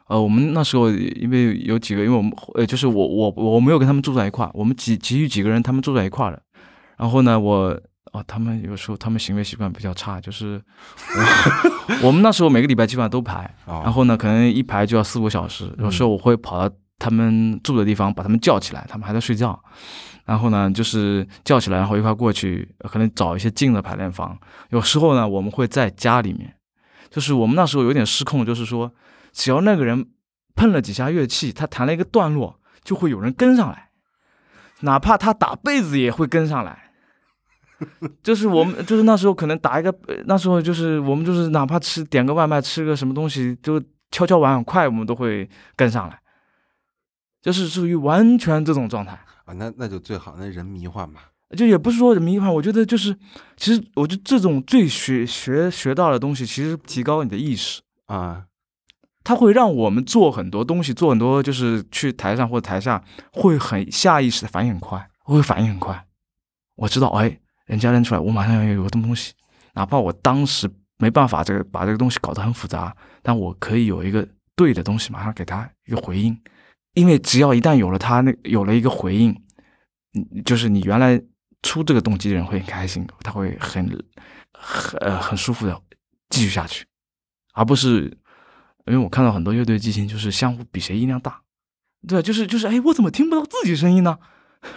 [0.09, 6.43] 呃，我们那时候因为有几个，因为我们呃，就是我我我没有跟他们住在一块儿，我们几其余几个人他们住在一块儿的。
[6.97, 7.81] 然后呢，我
[8.13, 10.61] 哦，他们有时候他们行为习惯比较差，就是
[12.03, 19.59] 我 我们那时候每个礼拜基本上都排，哦然后呢，可能一排就要四五小时，有时候我会跑到他们住的地方把他们叫起来，他们还在睡觉。
[20.25, 24.39] 然后呢，就是叫起来，然后一块过去，可能找一些近的排练房。
[24.71, 26.55] 有时候呢，我们会在家里面，
[27.09, 28.93] 就是我们那时候有点失控，就是说，
[29.33, 30.07] 只要那个人
[30.55, 33.89] 碰了几下乐器，他弹了一个段落，就会有人跟上来，
[34.81, 36.91] 哪怕他打被子也会跟上来。
[38.23, 39.95] 就是我们，就是那时候可能打一个，
[40.27, 43.81] 那时候就是我们就是哪怕吃点个外卖，吃个什么东西，就
[44.11, 46.19] 敲敲碗很快，我们都会跟上来，
[47.49, 49.13] 就是属于完全这种状态。
[49.47, 51.21] 啊，那那就最好，那人迷幻嘛。
[51.57, 53.17] 就也不是说迷幻，我觉得就是，
[53.57, 58.45] 其实我觉得这种最学学学到的东西，其实提高你的意识，啊，
[59.25, 66.05] 它会让我们做很多东西，做很多就是去台上或者台下会很下意识的反应很快，我会反应很快。
[66.77, 69.33] 我知道，哎，人家扔出来，我马上要有个东西，
[69.73, 76.39] 哪怕我当时没办法这个把这个东西搞得很复杂，但我可以有一个对的东西，马上给他一个回应。
[76.99, 79.31] 因为只要一旦有了他那有了一个回应，
[80.15, 81.21] 嗯，就是你原来
[81.63, 83.89] 出这个动机的人会很开心，他会很
[84.53, 85.81] 很呃很舒服的
[86.29, 86.85] 继续下去，
[87.55, 88.05] 而不是
[88.87, 91.41] 因为我看到很多乐队激情就是相互比谁音量大，
[92.07, 94.19] 对，就是就是哎，我怎么听不到自己声音呢？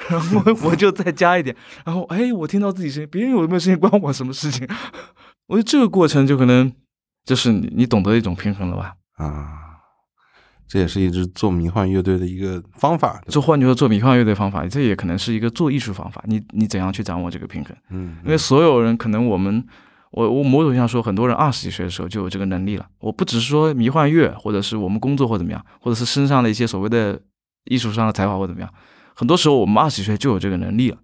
[0.09, 4.67] 然 后我就再加一点，然后哎，我听到自己声音，别人有没有声音关我什么事情？
[5.47, 6.71] 我觉得这个过程就可能
[7.25, 8.93] 就是你懂得一种平衡了吧？
[9.13, 9.70] 啊，
[10.71, 13.15] 这也是一支做迷幻乐队的一个方法。
[13.15, 16.23] 对吧这换句话说，做迷幻乐队方法，这也可能是一个做艺术方法。
[16.27, 17.75] 你你怎样去掌握这个平衡？
[17.89, 19.61] 嗯，因为所有人可能我们，
[20.11, 22.87] 我我某种意义上说，很多人二十几岁的时候就有这个能力了。
[22.99, 27.21] 我不只是说迷幻乐，或者是我们工作或怎么样，或者是身上的一些所谓的
[27.65, 28.73] 艺术上的才华或怎么样，
[29.13, 30.97] 很多时候我们二十几岁就有这个能力了，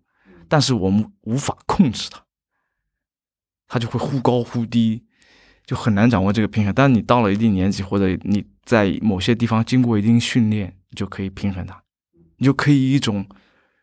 [0.47, 2.21] 但是我们无法控制它，
[3.67, 5.03] 它就会忽高忽低，
[5.67, 6.73] 就很难掌握这个平衡。
[6.73, 11.83] 但你到了一定年纪，或者你在某些地方经过一定训练，你就可以平衡它，
[12.37, 13.27] 你就可以以一种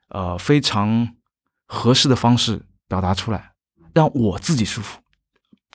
[0.08, 1.14] 呃非常
[1.66, 3.52] 合适的方式表达出来，
[3.92, 5.00] 让我自己舒服，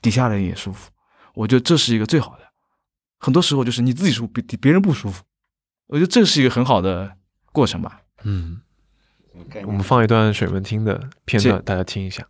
[0.02, 0.90] 底下人也舒服。
[1.36, 2.44] 我觉得这是一个最好的。
[3.20, 5.24] 很多时候就是你自己舒服，别别人不舒服。
[5.88, 7.16] 我觉得这是一个很好的
[7.52, 8.02] 过程吧。
[8.24, 8.62] 嗯，
[9.66, 12.26] 我们放一段水门汀的片段，大家听一下。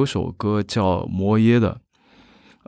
[0.00, 1.78] 有首歌叫《摩耶》的，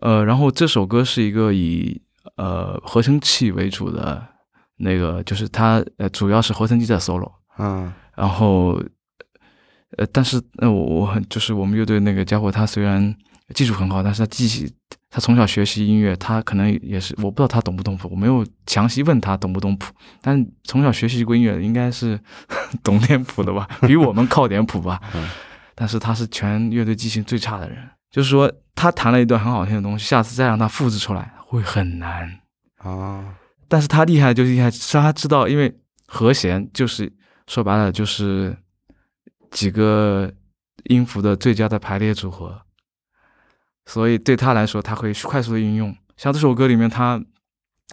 [0.02, 2.00] 呃，然后这首歌是一个以
[2.36, 4.22] 呃合成器为主的
[4.76, 7.92] 那个，就是它呃主要是合成器在 solo，嗯。
[8.14, 8.78] 然后
[9.96, 13.14] 呃，但是呃我我很就是我们乐队那个家伙，他虽然
[13.54, 14.70] 技术很好，但是他记起
[15.10, 22.20] 他从小学习音乐，他可能也是我不知道他懂不懂谱，我没有详细问他懂不懂谱，但从小学习过音乐，应该是
[22.84, 25.00] 懂点谱的吧，比我们靠点谱吧。
[25.14, 25.26] 嗯
[25.74, 32.40] 但是他是全乐队记性最差的人，就是说他弹了一段很好听的东西，下次再让他复制出来会很难。
[32.78, 33.36] 啊
[33.68, 35.74] 但是他厉害就厉害，是他知道，因为
[36.06, 37.10] 和弦就是
[37.46, 38.54] 说白了就是
[39.50, 40.30] 几个
[40.84, 42.60] 音符的最佳的排列组合，
[43.86, 45.96] 所以对他来说，他会快速的运用。
[46.18, 47.18] 像这首歌里面他，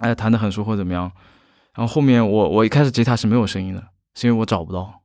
[0.01, 1.09] 哎弹的很熟或怎么样。
[1.75, 3.81] 然后后面我我一开始吉他是没有声音的，
[4.15, 5.01] 是因为我找不到，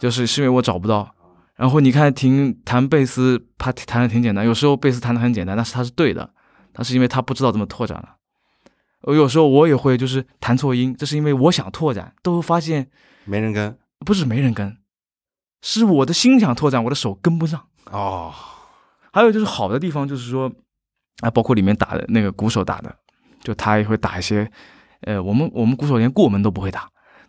[0.00, 1.14] 就是是因为我找不到。
[1.56, 6.30] 然后你看，听弹贝斯，他弹的挺简单，有时候贝斯弹的很简单，但是他是对的，
[6.74, 8.16] 他是因为他不知道怎么拓展了。
[9.02, 12.90] 我有时候我也会就是弹错音，这是因为我想拓展，都发现
[13.24, 14.76] 没人跟不是没人跟，
[15.62, 17.66] 是我的心想拓展，我的手跟不上。
[17.90, 18.34] 哦，
[19.12, 20.52] 还有就是好的地方就是说，
[21.20, 22.94] 啊，包括里面打的那个鼓手打的，
[23.40, 24.50] 就他也会打一些，
[25.02, 26.86] 呃，我们我们鼓手连过门都不会打。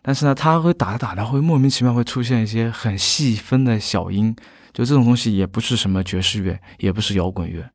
[0.08, 4.34] 但是呢，他会打着打着会莫名其妙会出现一些很细分的小音，
[4.72, 7.70] 就这种东西也不是什么爵士乐，也不是摇滚乐，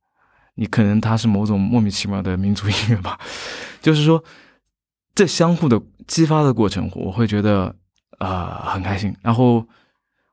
[0.55, 3.19] 你可能它是某种莫名其妙的民族音乐吧。
[3.83, 4.23] 就是说，
[5.13, 7.75] 这相互的激发的过程，我会觉得
[8.17, 9.15] 啊很开心。
[9.21, 9.67] 然后，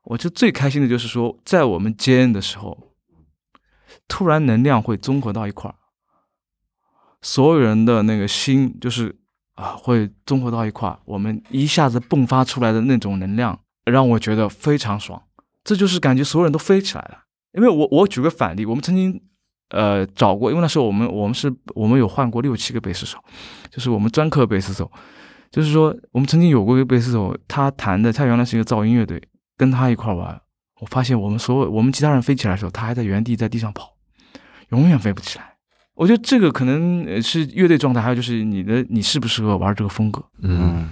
[0.05, 2.95] 我就最开心的就是说，在我们接恩的时候，
[4.07, 5.75] 突然能量会综合到一块儿，
[7.21, 9.20] 所有人的那个心就是。
[9.55, 15.21] 啊，会综合到一块，我们一下子迸发出来的那种能量，让我觉得非常爽。
[15.63, 17.19] 这就是感觉所有人都飞起来了。
[17.53, 19.21] 因为我我举个反例，我们曾经
[19.69, 23.17] 呃找过，因为那时候我们我们是我们有换过六七个贝斯手，
[23.69, 24.89] 就是我们专科贝斯手，
[25.51, 29.21] 就是说我们曾经有过一个贝斯手，他弹的他原来是一个噪音乐队，
[29.57, 30.41] 跟他一块玩，
[30.79, 33.97] 我发现我们所有我们其他人飞起来的时候，他还在原地在地上跑，
[34.69, 35.50] 永远飞不起来。
[36.01, 40.19] 我觉得这个可能是乐队状态，还有就是你的你适不适合玩这个风格。
[40.41, 40.89] 嗯，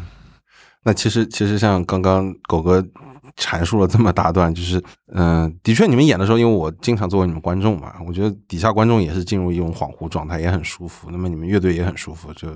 [0.83, 2.79] 那其实其实像刚刚狗哥
[3.35, 4.79] 阐述了这么大段，就是
[5.11, 11.09] 嗯，的确你们演的时候，因为我经常作为你们观众嘛，我觉得底下观众也是进入一种恍惚状态，也很舒服。
[11.11, 12.47] 那么你们乐队也很舒服，就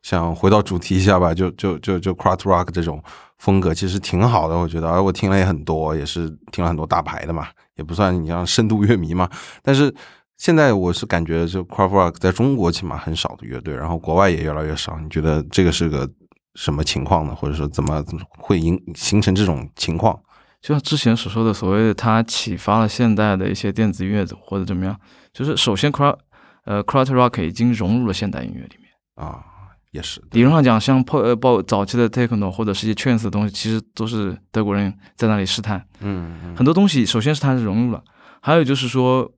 [0.00, 3.04] 想回到主题一下吧，就就就就 c r o t rock 这种
[3.36, 9.28] 风格其实挺好的，我觉得，而我听了也很多，也是听了很多大牌的嘛，也不算你像深度乐迷嘛，
[9.62, 9.94] 但是。
[10.42, 14.98] 现在我是感觉，就 c r a f t Rock 在中国起码很少的乐队，然后国外也越来越少。
[14.98, 16.10] 你觉得这个是个
[16.56, 17.32] 什么情况呢？
[17.32, 20.18] 或者说怎么怎会形形成这种情况？
[20.60, 24.98] 就像之前所说的，所谓的它启发了现代的一些电子乐或者怎么样，
[25.32, 26.24] 就是首先 c r a f t
[26.64, 29.44] 呃 c r a f t Rock 已经融入了现代音乐里面啊，
[29.92, 35.86] 也是理论上讲，像破呃包早期的 Techno 或者是一些 Trance 的东西，其实都是德国人在那里试探。
[36.00, 38.02] 嗯，很多东西首先是它是融入了，
[38.40, 39.32] 还有就是说。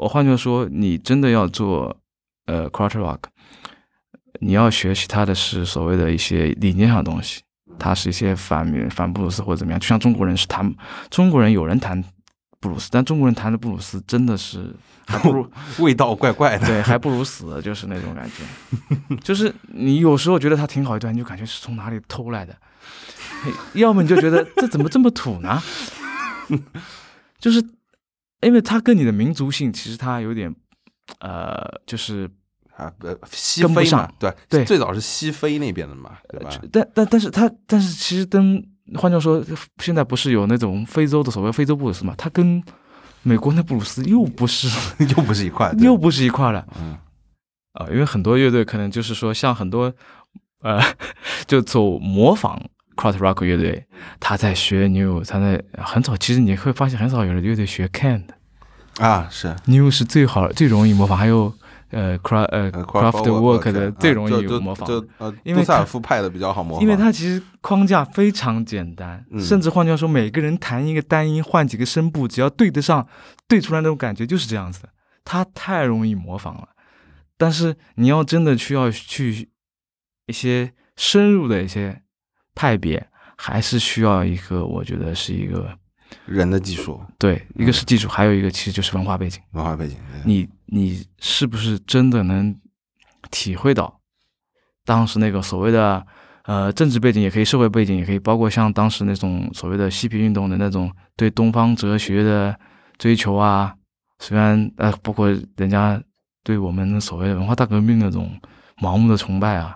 [0.00, 1.94] 我换句话说，你真的要做
[2.46, 3.18] 呃 q u a r t e r rock，
[4.40, 7.42] 你要学习它的是所谓的一些理念上的东西，
[7.78, 9.78] 它是一些反反布鲁斯或者怎么样。
[9.78, 10.74] 就像中国人是弹，
[11.10, 12.02] 中国人有人弹
[12.60, 14.74] 布鲁斯，但中国人弹的布鲁斯真的是
[15.06, 15.46] 还不如
[15.80, 19.16] 味道怪怪的，对，还不如死，就是那种感觉。
[19.22, 22.56] 就是你有时候觉得它挺好一段，你就感觉是从哪里偷来的，
[23.74, 25.62] 要么你就觉得这怎么这么土呢？
[27.38, 27.62] 就是。
[28.42, 30.54] 因为它跟你的民族性其实它有点，
[31.18, 32.28] 呃，就是
[32.76, 36.50] 啊，呃，西非嘛，对对，最早是西非那边的嘛，对吧？
[36.72, 38.64] 但但但是它但是其实跟
[38.94, 39.44] 换句话说，
[39.78, 42.14] 现在不是有那种非洲的所谓非洲布鲁斯嘛？
[42.16, 42.62] 它跟
[43.22, 44.68] 美国那布鲁斯又不是
[45.00, 46.66] 又不是一块，又不是一块了。
[46.80, 46.96] 嗯
[47.72, 49.92] 啊，因为很多乐队可能就是说，像很多
[50.62, 50.80] 呃，
[51.46, 52.60] 就走模仿。
[52.96, 53.86] Cross Rock 乐队，
[54.18, 58.34] 他在学 New，他在很早，其实你会发现很少有人乐队学 Can 的
[59.04, 61.50] 啊，是 New 是最好最容易模仿，还有
[61.90, 73.08] 呃 Craft 呃 Craft Work 的最容易模仿，就呃杜塞尔夫派的比较好模仿，因为它其实框架非常简单，甚至换句话说，每个人弹一个单音，换几个声部，只要对得上，
[73.48, 74.90] 对出来那种感觉就是这样子的，
[75.24, 76.68] 它太容易模仿了。
[77.38, 79.48] 但是你要真的需要去
[80.26, 82.02] 一些深入的一些。
[82.60, 83.02] 派别
[83.36, 85.74] 还是需要一个，我觉得是一个
[86.26, 87.00] 人的技术。
[87.18, 89.40] 对，一个是技术，还有一个其实就是文化背景。
[89.52, 89.96] 文化背景，
[90.26, 92.54] 你你是不是真的能
[93.30, 93.98] 体会到
[94.84, 96.06] 当时那个所谓的
[96.44, 102.54] 呃政治背景，也可以社会背景，也可以包括像当时那种所谓的嬉皮运动的那种对东方哲学的
[102.98, 103.74] 追求啊？
[104.18, 105.98] 虽然呃，包括人家
[106.44, 108.38] 对我们所谓的文化大革命那种
[108.82, 109.74] 盲目的崇拜啊，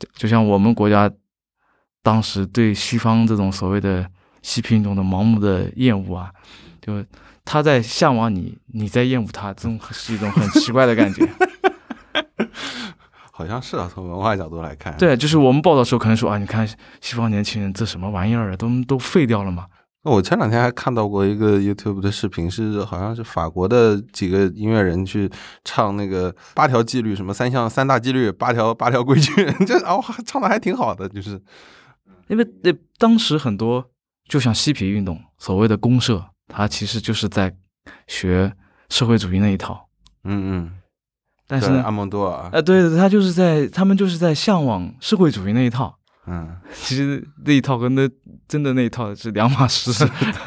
[0.00, 1.08] 就就像我们国家。
[2.02, 4.06] 当时对西方这种所谓的
[4.42, 6.30] 嬉皮运动的盲目的厌恶啊，
[6.80, 7.04] 就
[7.44, 11.26] 他在向往你，你在厌恶他，这种是一种很奇怪的感觉。
[13.30, 16.68] 好像是啊，从文化角度来看，对，就是我们报道时候可能说啊，你看
[17.00, 19.66] 西方年轻人这什么玩意儿啊，都都废掉了嘛。
[20.04, 25.30] 那我前两天还看到过一个 YouTube 的视频，是好像是法国的几个音乐人去
[25.64, 29.32] 唱那个八条纪律，什么三项三大纪律，八条八条规矩，
[29.64, 31.40] 这哦唱的还挺好的，就是。
[32.28, 33.90] 因为那当时很多，
[34.28, 37.54] 就像嬉皮运动，所谓的公社，它其实就是在
[38.06, 38.52] 学
[38.88, 39.88] 社会主义那一套。
[40.24, 40.72] 嗯嗯。
[41.48, 48.08] 但是呢阿蒙多尔，呃，对对，他就是在他们就是在向往社会主义那一套，嗯，其实那一套跟那
[48.48, 49.92] 真的那一套是两码事。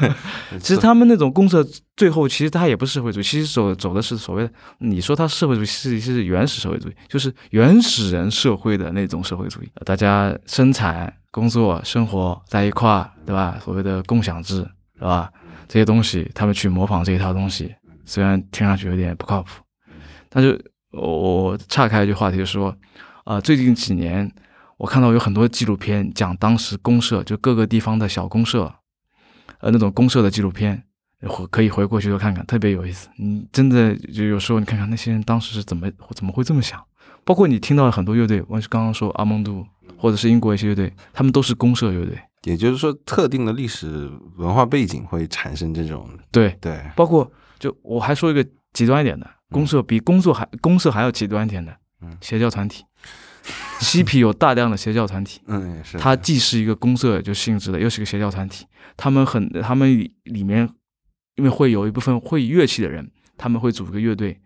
[0.58, 1.64] 其实他们那种公社
[1.96, 13.58] 最后其实他也不是社会主义，其实走走的是所谓的你说他社会主义，其实是原始社会主义，就是原始人社会的那种社会主义，大家生产、工作、生活在一块，对吧？
[13.62, 15.30] 所谓的共享制，对吧？
[15.68, 17.74] 这些东西他们去模仿这一套东西，
[18.06, 19.50] 虽然听上去有点不靠谱，
[20.30, 20.58] 但是
[20.92, 21.02] 我
[21.50, 22.74] 我岔开一句话题说，
[23.24, 24.32] 啊、最近几年。
[24.78, 28.70] 我看到有很多纪录片讲当时公社，就各个地方的小公社，
[29.60, 30.82] 呃，那种公社的纪录片，
[31.26, 33.08] 回可以回过去多看看，特别有意思。
[33.16, 36.78] 你真的就有时候你看看那些人当时是怎么怎么会这么想，
[37.24, 39.66] 包括你听到很多乐队，我刚刚说阿蒙杜，
[39.96, 52.84] 或者是英国一些乐队，他们都是公社乐队，也就是说，特定的历史文化背景会产生这种对，对，包括就我还说一个极端一点的，公社比工作还公社还要极端一点的，嗯邪教团体。
[53.78, 58.66] 嬉皮有大量的邪教团体， 嗯，也是它既是一个公社就性质的，又是个邪教团体。
[58.96, 60.68] 他们很，他们里里面
[61.36, 64.40] 因为会有一部分会乐器的人，他们会组一个乐队。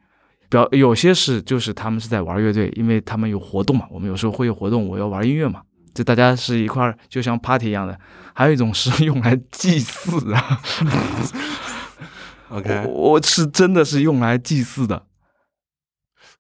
[0.51, 3.87] 表有些是就是他们是在玩乐队，因为他们有活动嘛。
[3.91, 5.63] 我们有时候会有活动，我要玩音乐嘛，
[5.95, 7.99] 就大家是一块儿，就像 party 一样的。
[8.35, 10.61] 还有一种是用来祭祀啊
[12.51, 15.07] ，OK，我我是真的是用来祭祀的。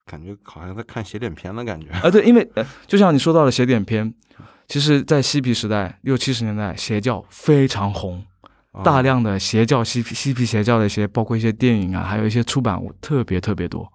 [0.06, 1.88] 感觉好像在看邪典片的感觉。
[1.90, 4.12] 啊，对，因为呃，就像你说到的邪典片，
[4.66, 8.24] 其实，在嬉皮时代，六七十年代，邪教非常红，
[8.72, 13.92] 哦大量的邪教、嬉皮、嬉皮邪教的一些，包括一些电影啊，还有一些出版物，特别特别多，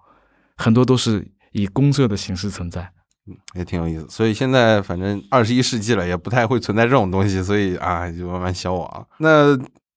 [0.56, 2.82] 很多都是以公社的形式存在。
[3.28, 4.06] 嗯也挺有意思。
[4.08, 9.08] 所以现在反正二十一世纪了，也不太会存在这种东西，所以啊，就慢慢消亡。
[9.18, 9.56] 那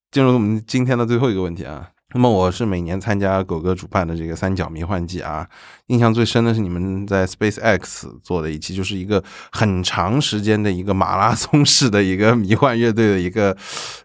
[0.10, 1.92] 进入我们今天的最后一个问题啊。
[2.14, 5.48] 那么我是每年参加狗哥主办的这个三角迷幻季啊，
[5.88, 13.56] 印象最深的是你们在 SpaceX 做的一期，就是一个很长时间的一个马拉松式的一个迷幻乐队的一个，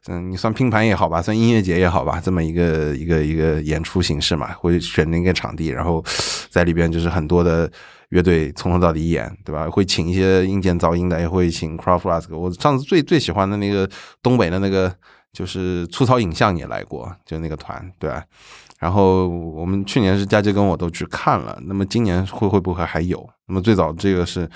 [0.07, 6.05] 嗯，你算拼盘也好吧，算音乐节也好吧，这么一个一个一个演出形式嘛，会选那个场地，然后
[6.51, 7.71] 在里边就是很多的。
[8.11, 9.69] 乐队从头到底演，对吧？
[9.69, 12.37] 会请一些硬件噪音的，也会请 CROFLASK。
[12.37, 13.91] 我上次最最喜欢的那个
[14.23, 14.95] 东北的那个
[15.35, 18.25] 就是粗糙影像也来过，就那个团，对吧？
[18.79, 23.29] 然后我们去年是佳杰跟我都去看了，那么今年会会不会还有？
[23.47, 24.49] 那么最早这个是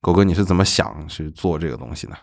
[0.00, 2.16] 狗哥，你是怎么想去做这个东西呢？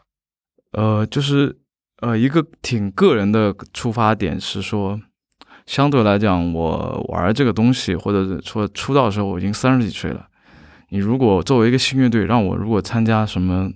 [0.71, 1.57] 呃，就是
[2.01, 4.99] 呃，一个挺个人的出发点是说，
[5.65, 10.27] 相对来讲，我玩这个东西，或者说出道的时候，我已经三十几岁了。
[10.89, 13.69] 你如果作为一个新乐队，让我如果参加什么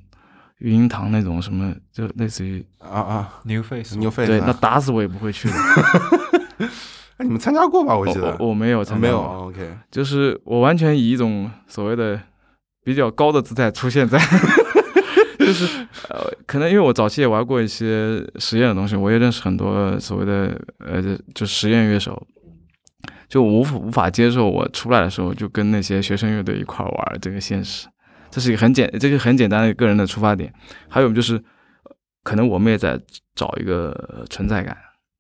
[0.66, 3.34] 育婴堂那种什么，就类似于啊啊。
[3.44, 5.54] New Face，牛肺对，那打死我也不会去的。
[7.18, 7.94] 哎你们参加过吧？
[7.94, 8.36] 我我记得？
[8.40, 12.20] 我我没有参加没有，OK，就是我完全以一种所谓的
[12.84, 14.20] 比较高的姿态出现在
[15.38, 15.66] 就是
[16.10, 22.20] 呃，可能因为我早期也玩过一些实验的东西，我也认识很多所谓的呃，就就实验乐手，
[23.30, 27.88] 就无法无法接受我出来的时候就跟那些学生乐队一块玩这个现实，
[28.36, 30.54] 这是一个很简这个很简单的个人的出发点。
[30.90, 33.00] 还有就是，呃可能我们也在
[33.34, 34.76] 找一个呃存在感。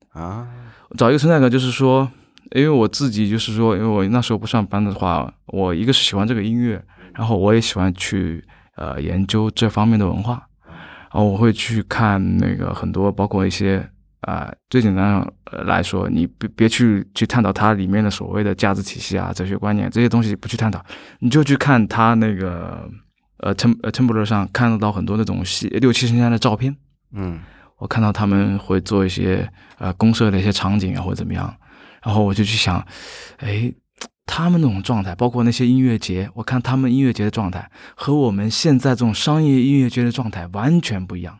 [0.10, 0.46] 啊，
[0.98, 2.12] 找一个存在感，就是说，
[2.52, 8.44] 因为我自己就是说，因为我那时候不上班的话，我一个是喜欢这个音乐，然后我也喜欢去
[8.76, 13.78] 呃研究这方面的文化，然后我会去看那个很多，包括一些
[14.22, 20.84] 啊、呃最简单呃来说，你别别去去探讨它里面的所谓的价值体系啊、哲学观念这些东西不去探讨，
[21.20, 22.90] 你就去看它那个
[23.38, 26.76] 呃 tem 呃 Tumblr 上看得到很多那种系六七十年代的照片。
[27.12, 27.40] 嗯。
[27.78, 31.54] 我看到他们会做一些呃公社的一些场景啊，或者怎么样，
[32.02, 32.80] 然后我就去想，
[33.40, 33.70] 哎，
[34.26, 41.40] 他们那种状态，包括那些音乐节，我看他们音乐节的状态和我们现在这种商业音乐节的状态完全不一样，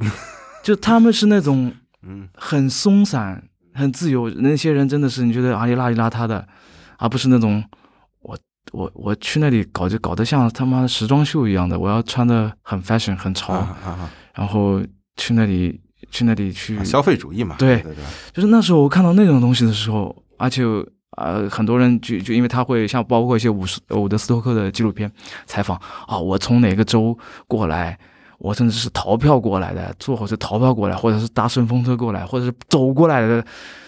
[0.64, 2.30] 就他们是那种嗯。
[2.34, 6.48] 很松散、很自由，那些人真的是你觉得啊，里邋里邋遢的，
[6.96, 7.62] 而不是那种
[8.72, 14.80] 我我我去那里搞就搞得像他妈的时装秀一样的，我要穿的很 fashion 很潮，啊啊然后
[15.16, 17.80] 去那里去那里去啊，消费主义嘛，对。
[17.82, 20.62] 对对，就是那时候我看到那种东西的时候，而且
[21.16, 25.10] 呃很多人就就因为他会像包括一些伍斯伍德斯托克的纪录片
[25.46, 27.98] 采访啊，我从哪个州过来，
[28.38, 33.44] 我甚至是逃票过来的，坐火车逃票过来，或者是搭顺风车过来，或者是走过来的，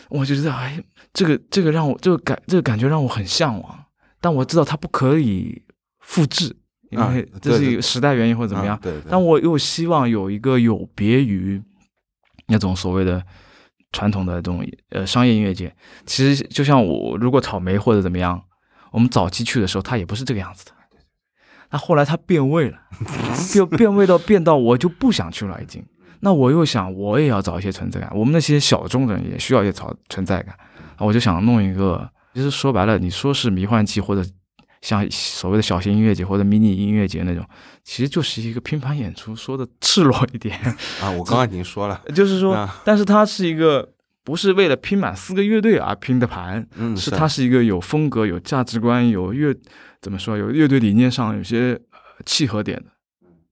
[0.09, 3.80] 我就觉得哎，这个这个让我这个感这个感觉让我很向往，
[4.20, 5.62] 但我知道它不可以
[5.98, 6.54] 复制，
[6.90, 11.62] 因啊为这是一个时代原因或者怎么样但我又希望有一个有别于
[12.48, 13.24] 那种所谓的
[13.92, 15.74] 传统的这种呃商业音乐节。
[16.06, 18.42] 其实就像我如果草莓或者怎么样，
[18.92, 20.72] 我们早期去的时候，它也不是这个样子的。
[21.72, 22.78] 那后来它变味了，
[23.54, 25.84] 变变味到变到我就不想去了，已经。
[26.18, 28.10] 那我又想，我也要找一些存在感。
[28.12, 30.54] 我们那些小众的人也需要一些存存在感。
[30.98, 34.28] 我就想弄一个，其实说白了，你说是迷幻季或者
[34.83, 37.45] 像所谓的小型音乐节或者迷你音乐节那种，
[37.83, 39.35] 其实就是一个拼盘演出。
[39.35, 40.59] 说的赤裸一点
[41.03, 49.55] 啊，我刚刚已经说了，就是说，但是它是一个不是为了拼满四个乐队而拼的盘，嗯，是它是一个有风格、有价值观、有乐
[50.01, 51.81] 怎么说，有乐队理念上有些
[52.24, 52.87] 契合点的。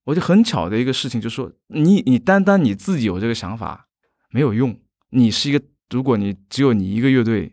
[0.04, 3.88] 我就很巧的一个事情，就是说，你你单单你自己有这个想法
[4.30, 4.78] 没有用，
[5.10, 5.62] 你是一个。
[5.90, 7.50] 如果你只有你一个乐队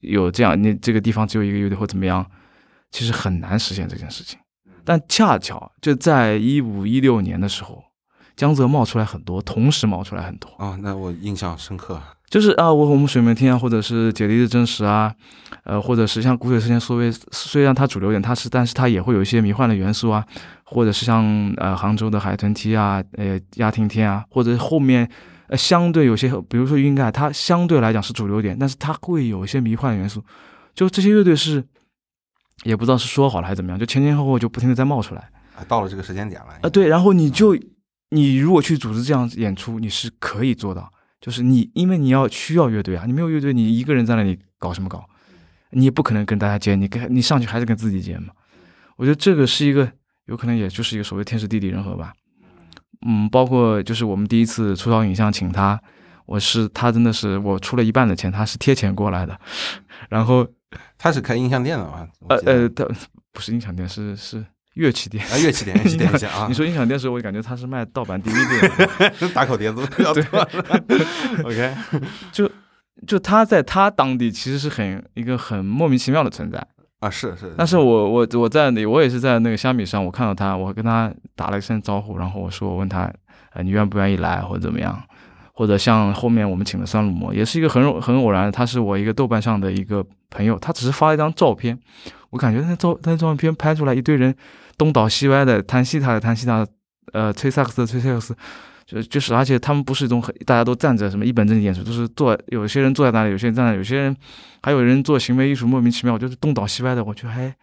[0.00, 2.24] 有这样，你这个地方只有一个乐队或怎么样，
[2.90, 4.38] 其实很难实现这件事情。
[4.84, 7.82] 但恰巧就在一五一六年的时候，
[8.36, 12.00] 江泽冒出来很多，同时冒出来很多啊，那我印象深刻。
[12.30, 15.14] 就是啊，我我们水门天啊，或者是姐弟的真实啊，
[15.64, 20.24] 呃，或者是像古水之间所谓，虽然它主流点，它是，但是它也会有一些迷幻的元素啊，
[20.64, 25.10] 或者是像呃杭州的海豚梯啊，呃亚听天啊，或者后面。
[25.48, 30.22] 呃，相对有些，比如说云盖，它相对来讲是主流点，但是它会有一些迷幻元素。
[30.74, 31.64] 就这些乐队是，
[32.64, 35.30] 也不知道是说好了还是怎么样，就前前后后就不停的在冒出来。
[35.56, 36.48] 啊，到了这个时间点了。
[36.62, 37.56] 啊，对，然后你就，
[38.10, 45.04] 你如果去组织这样演出，你是可以做到，就是你，因为你要需要乐队啊，你没有乐队，你一个人在那里搞什么搞？
[45.70, 48.28] 你也不可能跟大家接，你跟你上去还是跟自己接嘛。
[48.96, 49.90] 我觉得这个是一个，
[50.26, 52.12] 有可能也就是一个所谓天时地利人和吧。
[53.06, 55.80] 嗯，包括就是我们第一次出道影像请他，
[56.26, 59.38] 我是他真的是我出了一半的钱，他是贴钱过来的。
[60.10, 60.46] 然后
[60.96, 62.06] 他是开音像店的嘛？
[62.28, 62.86] 呃呃，他
[63.32, 64.44] 不是音响店，是是
[64.74, 66.46] 乐器店啊，乐器店，乐器店 一下啊。
[66.48, 69.86] 你说音响店时，我感觉他是卖盗版 DVD，的 打口碟子。
[70.14, 70.24] 对
[71.44, 71.74] ，OK，
[72.32, 72.50] 就
[73.06, 76.66] 就他在他当地其实是很一个很莫名其妙的存在。
[77.00, 83.08] 啊，是是，但是我我我在那，我也是在那个虾米上，我看到他，我跟他打了一声招呼，然后我说，我问他，
[83.52, 85.00] 呃，你愿不愿意来，或者怎么样，
[85.52, 91.78] 或者像后面我们请的酸鲁模，也是一个很很偶然，他是我一个豆瓣上的一个朋友，他只是发了一张照片，
[92.30, 94.34] 我感觉那照那照片拍出来一堆人
[94.76, 96.66] 东倒西歪的弹西塔的弹西塔，
[97.12, 98.36] 呃，吹萨克斯吹萨克斯。
[98.88, 104.16] 就就是，而且他们不是一种很大家都站着什么一本正经演出，都是坐，有些人坐在那里，有些人站在，有些人
[104.62, 107.54] 还有人做行为艺术，莫名其妙，就是东倒西歪的，我觉得还。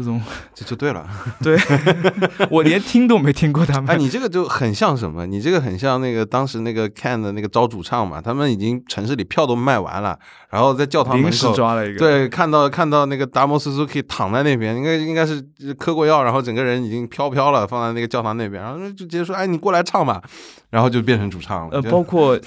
[0.00, 0.20] 这种
[0.54, 1.06] 这就对了，
[1.42, 1.58] 对
[2.50, 3.90] 我连听都没听过他们。
[3.90, 5.26] 哎，你这个就很像什么？
[5.26, 15.42] 你这个很像那个当时那个看的那个招主唱嘛，他们已经城市里票都卖完了，然后在教堂门口抓了一个，对，看到看到那个达摩斯 Suzuki 躺在那边，应该应该是
[15.78, 20.22] 嗑过药，然后整个人已经飘飘了，放在那个教堂那边，然后就直接说：“哎，你过来唱吧。”
[20.70, 21.70] 然后就变成主唱了。
[21.72, 22.38] 呃，包括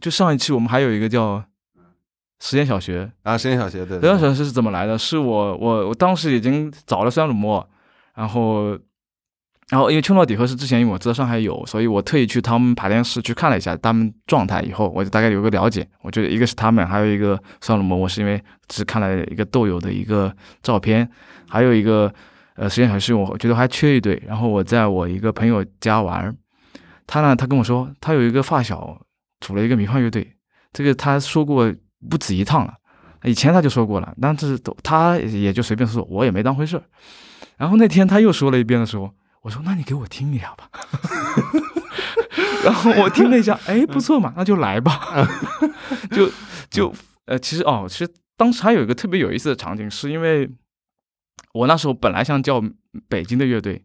[0.00, 1.42] 就上一期我们还有一个叫。
[2.40, 4.98] 实验小学啊，实验小学对，实验小学是怎么来的？
[4.98, 7.66] 是我我我当时已经找了酸鲁莫，
[8.14, 8.78] 然后
[9.70, 15.88] 然后因为秋诺底河是之前因为我知道上海有，所以我特意去他们排练室去看了一下他们状态以后，我就大概有个了解。
[16.02, 20.30] 我觉得一个是他们，还有一个酸鲁莫，我是因为只看了一个豆友的一个
[20.62, 21.08] 照片，
[21.48, 22.12] 还有一个
[22.56, 24.22] 呃实验小学，我觉得还缺一对。
[24.26, 26.36] 然后我在我一个朋友家玩，
[27.06, 29.00] 他呢他跟我说他有一个发小
[29.40, 30.36] 组了一个迷幻乐队，
[30.74, 31.72] 这个他说过。
[32.10, 32.74] 不止一趟了，
[33.24, 36.82] 以前他就说过了，但是他也就随便说，我也没当回事儿。
[37.56, 39.10] 然后那天他又说了一遍的时候，
[39.42, 40.68] 我说：“那你给我听一下吧。
[42.64, 45.26] ”然后我听了一下，哎，不错嘛，那就来吧。
[46.10, 46.30] 就
[46.70, 46.94] 就
[47.26, 50.50] 呃，其实哦，其实当时还有一个特别有意思的场景，是因为
[51.52, 52.62] 我那时候本来想叫
[53.08, 53.84] 北京的乐队。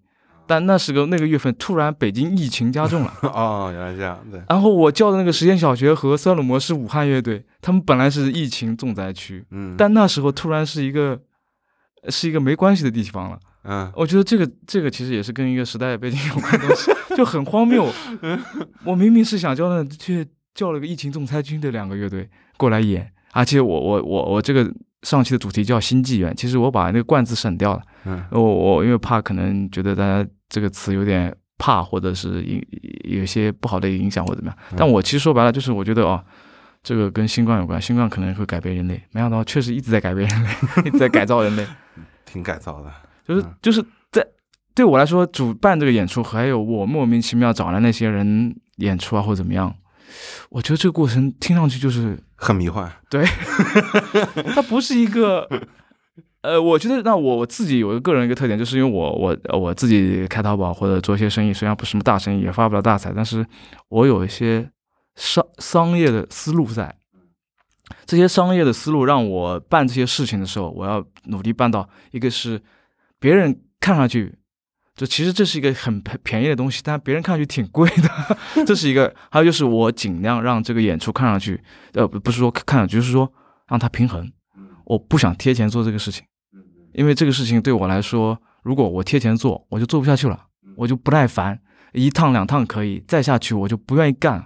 [0.50, 3.14] 但那是个那个月份，突然北京疫情加重了。
[3.22, 4.20] 哦，原来这样。
[4.32, 4.42] 对。
[4.50, 9.46] 然后我叫的那个实验小学和酸鲁摩是武汉乐队，他们本来是疫情重灾区。
[9.52, 9.76] 嗯。
[9.78, 11.20] 但那时候突然是一个，
[12.08, 13.40] 是一个没关系的地方了。
[13.66, 13.92] 嗯。
[13.96, 17.88] 我觉得这个这个其实也是跟一个时代背景有关东西， 就很荒谬。
[18.84, 20.26] 我明明是想叫的，却
[20.56, 22.28] 叫了个疫情重灾区的两个乐队
[22.58, 24.74] 过来演，而且我我我我这个。
[25.04, 27.82] 上期的主题叫新纪元，其实我把那个“冠”字省掉了。
[28.06, 34.58] 嗯，我我因为怕可能觉得大家这个词有点怕，或者是有有些不好的影响或者怎么样。
[34.78, 36.24] 但我其实说白了，就是我觉得哦，
[36.84, 39.02] 这个跟新冠有关，新冠可能会改变人类。
[39.12, 40.50] 没想到确实一直在改变人类，
[40.88, 41.66] 一直在改造人类，
[42.26, 42.92] 挺改造的。
[43.26, 44.26] 就是就是在
[44.74, 49.74] 对我来说，主办这个演出，还有我莫名其妙找来那些人演出啊，或者怎么样。
[50.50, 53.26] 我觉得这个过程听上去就是很迷幻，对，
[54.56, 55.48] 它不是一个，
[56.42, 63.46] 呃，我觉得那我我自己有一个个人一个特点，就是因为我我我自己开淘宝或者做一些生意，虽然不是什么大生意，也发不了大财，但是
[63.90, 64.72] 我有一些
[65.16, 66.96] 商商业的思路在，
[68.06, 72.62] 这些商业的思路让我办这些事情的时候，我要努力办到一个是
[73.20, 74.36] 别人看上去。
[75.00, 78.38] 就其实这是一个很便便宜的东西，但别人看上去挺贵的，
[78.68, 79.16] 这是一个。
[79.32, 83.32] 还有就是我尽量让这个演出看上去，呃，不是说看上去，就是说
[83.70, 84.30] 让它平衡。
[84.84, 86.26] 我不想贴钱做这个事情，
[86.92, 90.38] 因为这个事情对我来说，如果我贴钱做，我就做不下去了，
[90.76, 91.58] 我就不耐烦。
[91.94, 94.46] 一趟两趟可以，再下去我就不愿意干。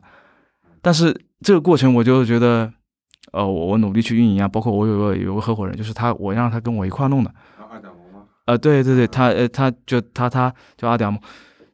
[0.83, 2.71] 但是这个过程我就觉得，
[3.31, 7.33] 呃，我我努力去运营啊，包括我有个有个合伙人，就是他，我让他跟我一块弄的。
[8.45, 11.13] 呃，对对对，他呃，他就他他就阿屌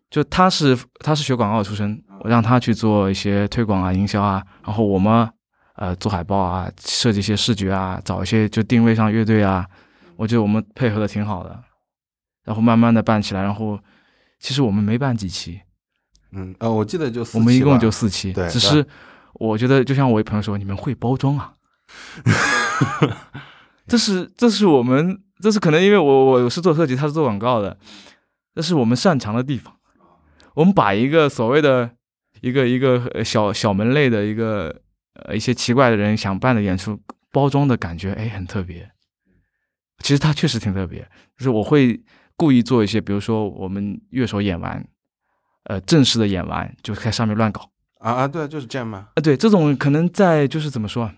[0.10, 5.28] 就他是他是学广告出身，我让他去做一些推广啊、营销啊，然后我们
[5.76, 9.66] 呃做海报啊、设计一些视觉啊、找一些就定位上乐队啊，
[10.16, 11.60] 我觉得我们配合的挺好的，
[12.44, 13.80] 然后慢慢的办起来，然后
[14.40, 15.60] 其实我们没办几期，
[16.34, 18.86] 嗯呃，我记得就我们一共就四期，对，只是
[19.34, 21.54] 我觉得就像我一朋友说，你们会包装啊，
[23.88, 25.20] 这是这是我们。
[25.42, 27.78] 这是可能因为我我是做设计，他是做广告的，
[28.56, 29.74] 这是我们擅长的地方。
[30.56, 31.90] 我们把一个所谓的
[32.42, 34.82] 一个一个小小门类的一个
[35.14, 37.00] 呃一些奇怪的人想办的演出
[37.32, 38.92] 包装的感觉，哎，很特别。
[40.00, 41.02] 其实他确实挺特别，
[41.38, 42.02] 就是我会
[42.36, 44.86] 故意做一些，比如说我们乐手演完，
[45.66, 47.70] 呃，正式的演完就在上面乱搞
[48.00, 49.10] 啊啊，对，就是这样嘛？
[49.16, 51.12] 啊，对，这种可能在就是怎么说？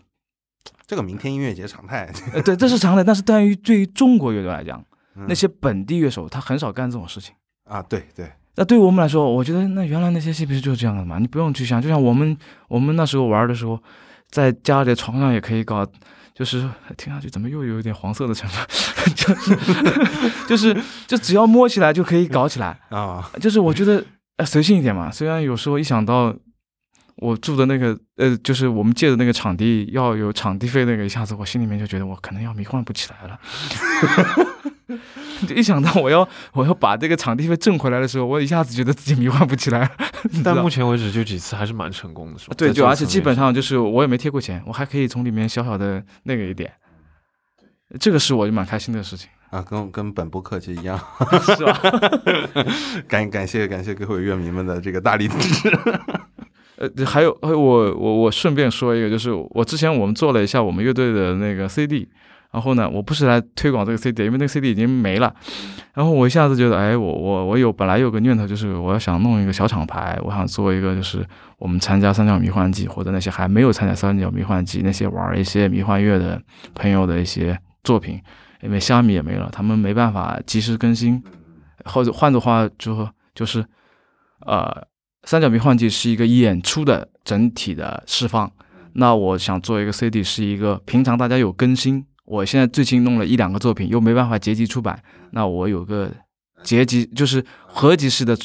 [0.91, 3.01] 这个明天音乐节常态，呃，对，这是常态。
[3.01, 4.83] 但是对于对于中国乐队来讲，
[5.25, 7.33] 那些本地乐手他很少干这种事情
[7.63, 7.81] 啊。
[7.83, 8.29] 对对。
[8.55, 11.17] 那对于我们来说，我觉得那原来那些戏不是就是这样的嘛？
[11.17, 12.37] 你不用去想，就像我们
[12.67, 13.81] 我们那时候玩的时候，
[14.29, 15.87] 在家里床上也可以搞，
[16.33, 18.67] 就是听上去怎么又有一点黄色的成分，
[19.15, 19.55] 就是
[20.45, 20.77] 就是
[21.07, 23.31] 就只要摸起来就可以搞起来啊。
[23.39, 24.03] 就是我觉得
[24.35, 25.09] 呃随性一点嘛。
[25.09, 26.35] 虽然有时候一想到。
[27.21, 33.39] 我住的那个，呃，就是我们借的那个场地要有场地费，那个一下子我心里面就觉得我可能要迷幻不起来了。
[35.47, 39.89] 就一想到我要我要把这个场地费挣回来的时候，我一下子觉得自己迷幻不起来。
[40.43, 42.55] 但目前为止就几次还是蛮成功的，是吧？
[42.57, 46.73] 对，就而且基本上就是我也没贴过钱，我还可以从里面小小的那个一点，
[47.99, 50.99] 这个是我就蛮开心的事情啊，跟跟本部客气一样，
[51.55, 51.79] 是吧？
[53.07, 55.69] 感感谢感谢各位乐迷们的这个大力支持。
[56.81, 62.09] 呃，还有，还有我我我顺便说一个，就是我之前我们做了一下我们乐队的那个 CD，
[62.49, 65.31] 然后呢，我不是来推广这个 CD，因为那个 CD 已经没了，
[65.93, 71.23] 然后我一下子觉得，哎，我我我有本来有个念头，就是我要想弄一个小厂牌，我想做一个，就是
[71.59, 76.41] 我们参加三角迷幻季或者那些还没有参加三角迷幻季那些玩一些迷幻乐的
[76.73, 78.19] 朋友的一些作品，
[78.63, 81.21] 因为虾米也没了，他们没办法及时更新，
[81.85, 83.63] 或者换的话就就是，
[84.47, 84.89] 呃。
[85.23, 88.51] 三角迷幻季是一个演出的整体的释放，
[88.93, 92.03] 那我想做一个 CD，是一个平常大家有更新。
[92.25, 95.01] 我现在最近弄了一两个作品，又没办法结集出版，
[95.31, 96.09] 那我有个
[96.63, 98.35] 结集，就是合集式的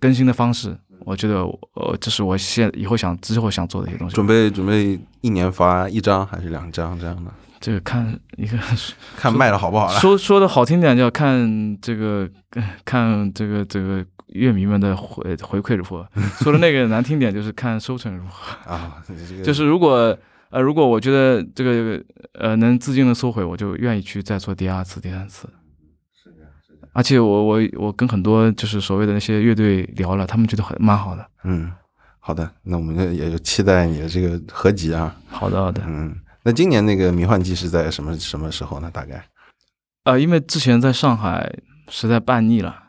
[0.00, 0.76] 更新的方式。
[1.00, 1.42] 我觉得，
[1.74, 4.14] 呃，这是我现以后想之后想做的一些东西。
[4.14, 7.30] 准备准备一年发一张还是两张这样的？
[7.60, 8.58] 这个看一个
[9.16, 10.00] 看卖的好不好了。
[10.00, 12.28] 说说的好听点叫看这个
[12.84, 14.04] 看这个这个。
[14.34, 16.06] 乐迷们的回回馈如何？
[16.42, 19.02] 说的那个难听点就是看收成如何啊。
[19.42, 20.16] 就是如果
[20.50, 22.00] 呃，如果我觉得这个
[22.34, 25.48] 呃能资金的收回，我就愿意去再做第二次、第三次。
[26.12, 26.88] 是的，是的。
[26.92, 31.26] 而且我我我跟很多就是所谓的那些乐队聊了，他们觉得很蛮好的。
[31.42, 31.72] 嗯，
[32.20, 35.16] 好的，那我们也就期待你的这个合集啊。
[35.26, 35.82] 好的，好的。
[35.86, 36.14] 嗯，
[36.44, 38.90] 那今年那个迷幻季是在什么什么时候呢？
[38.92, 39.24] 大概？
[40.04, 41.52] 呃，因为之前在上海
[41.88, 42.83] 实在办腻了。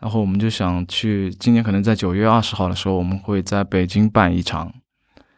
[0.00, 4.72] 然后我们就想去，今年可能在九月二十号的时候，我们会在北京办一场。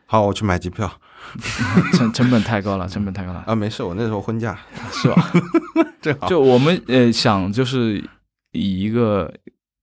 [0.07, 0.91] 好，我去买机票。
[1.93, 3.45] 成成本太高了，成本太高了。
[3.47, 4.59] 啊，没事，我那时候婚假，
[4.91, 5.31] 是吧？
[6.01, 6.27] 正好。
[6.27, 8.03] 就我们呃想，就是
[8.53, 9.31] 以一个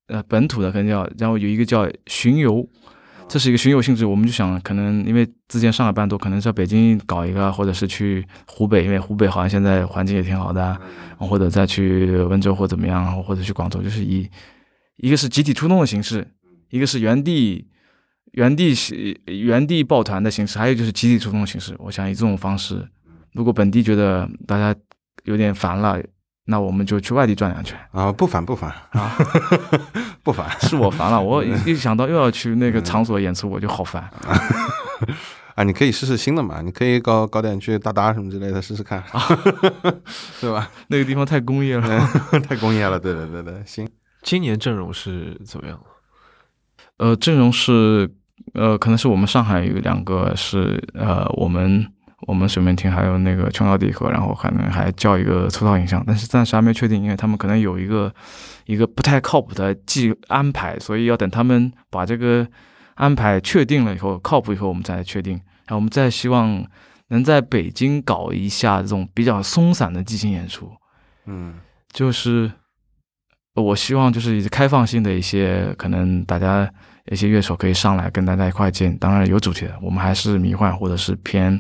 [0.07, 2.67] 呃本土的，可能叫，然后有一个叫巡游，
[3.28, 4.05] 这是一个巡游性质。
[4.05, 10.76] 我们就想，可能因为之前上海办多，可能在北京搞一个，或者是去湖北，因为湖北好像现在环境也挺好的，
[11.19, 14.28] 或者再去温州或怎么样，或者去广州，就是以。
[14.97, 16.27] 一个是集体出动的形式，
[16.69, 17.67] 一个是原地
[18.33, 18.73] 原地
[19.25, 21.75] 原地抱团的形式，还有就是集体出动的形式。
[21.79, 22.87] 我想以这种方式，
[23.33, 24.77] 如果本地觉得大家
[25.23, 26.01] 有点烦了，
[26.45, 28.11] 那我们就去外地转两圈啊！
[28.11, 29.17] 不烦不烦啊，
[30.23, 31.19] 不烦， 是我烦了。
[31.19, 34.03] 我 一想到又要去那个场所演出，我就好烦
[35.55, 35.63] 啊！
[35.63, 39.03] 你可以试试新的嘛，你可以搞搞点去大达什么之类的试试看，
[40.39, 40.69] 对吧？
[40.87, 42.07] 那个地方太工业了，
[42.47, 42.99] 太工业了。
[42.99, 43.89] 对对对对，行。
[44.26, 45.80] 今年阵容是怎么样？
[46.97, 48.09] 呃，阵容是
[48.55, 51.86] 呃，可能是我们上海有两个是呃，我们
[52.26, 58.11] 我们水门厅还有那个琼瑶底河，然后可能还叫一个粗糙影像，但是暂时还没确定，因为他们可能有一个
[58.65, 62.47] 一个不太靠谱的计安排，所以要等他们把这个
[62.95, 65.34] 安排确定了以后，靠谱以后我们再确定。
[65.67, 66.65] 然后我们再希望
[67.09, 70.71] 能在北京搞一下这种比较松散的即兴演出，
[71.28, 71.59] 嗯
[71.91, 72.51] 就是
[73.64, 76.70] 我希望就是一些开放性的一些，可能大家
[77.12, 81.58] 一些乐手可以上来跟大家一块见，当然有主题的，我们还是迷幻或者是偏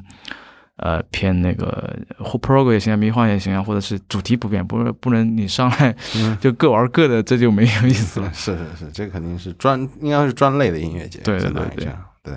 [0.77, 8.29] 呃偏那个或 prog 也行啊，迷幻也行啊，或者是主题不变，不是不能你上来嗯， 就各玩各的，这就没有意思了。
[8.35, 11.93] 是是是，这肯定是专应该是专类的音乐节，对对对对
[12.23, 12.33] 对。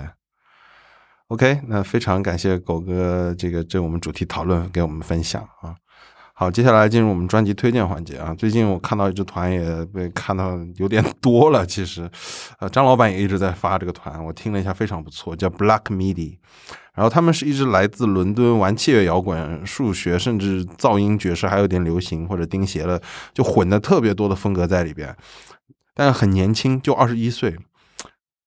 [1.27, 5.75] OK，那非常感谢狗哥这个这我们主题讨论给我们分享啊。
[6.39, 8.33] 好，接下来进入我们专辑推荐环节啊。
[8.33, 12.09] 最近我看到一支团也被看到有点多了，其实，
[12.59, 16.37] 呃，张老板也一直在发这个团，我听了一下，非常不错，叫 Black Midi。
[16.93, 23.01] 然后他们是一支来自伦敦玩器乐摇滚、数学，甚至噪音爵士，还有点流行或者钉鞋了，
[23.33, 25.13] 就混的特别多的风格在里边。
[25.93, 27.57] 但很年轻，就二十一岁，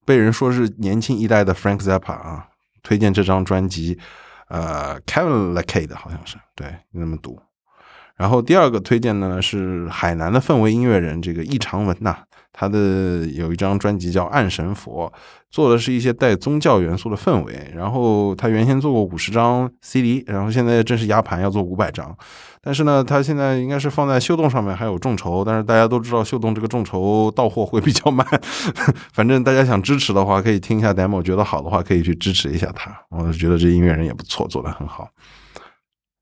[0.07, 2.49] 被人说是年轻一代的 Frank Zappa 啊。
[2.83, 3.99] 推荐这张专辑，
[4.49, 7.39] 呃，Kevin Lacade 好像是对那么读。
[8.23, 12.17] 然后第二个推荐呢是海南的氛围音乐人这个易长文呐、
[12.53, 15.13] 他的有一张专辑叫《暗神佛》，
[15.51, 17.73] 做的是一些带宗教元素的氛围。
[17.75, 22.17] 然后他原先做过五十张 CD，然后现在正式压盘要做五百张。
[22.61, 28.25] 但是呢，他现在应该是放在秀动上面还有众筹，但是大家都知道秀动这个众筹到货会比较慢。
[29.13, 32.97] 反正大家想支持的话，可以听一下 demo，觉得好的话可以去支持一下他。
[33.11, 35.09] 我觉得这音乐人也不错，做的很好。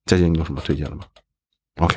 [0.06, 1.02] 佳姐，你有什么推荐的吗
[1.76, 1.96] ？OK，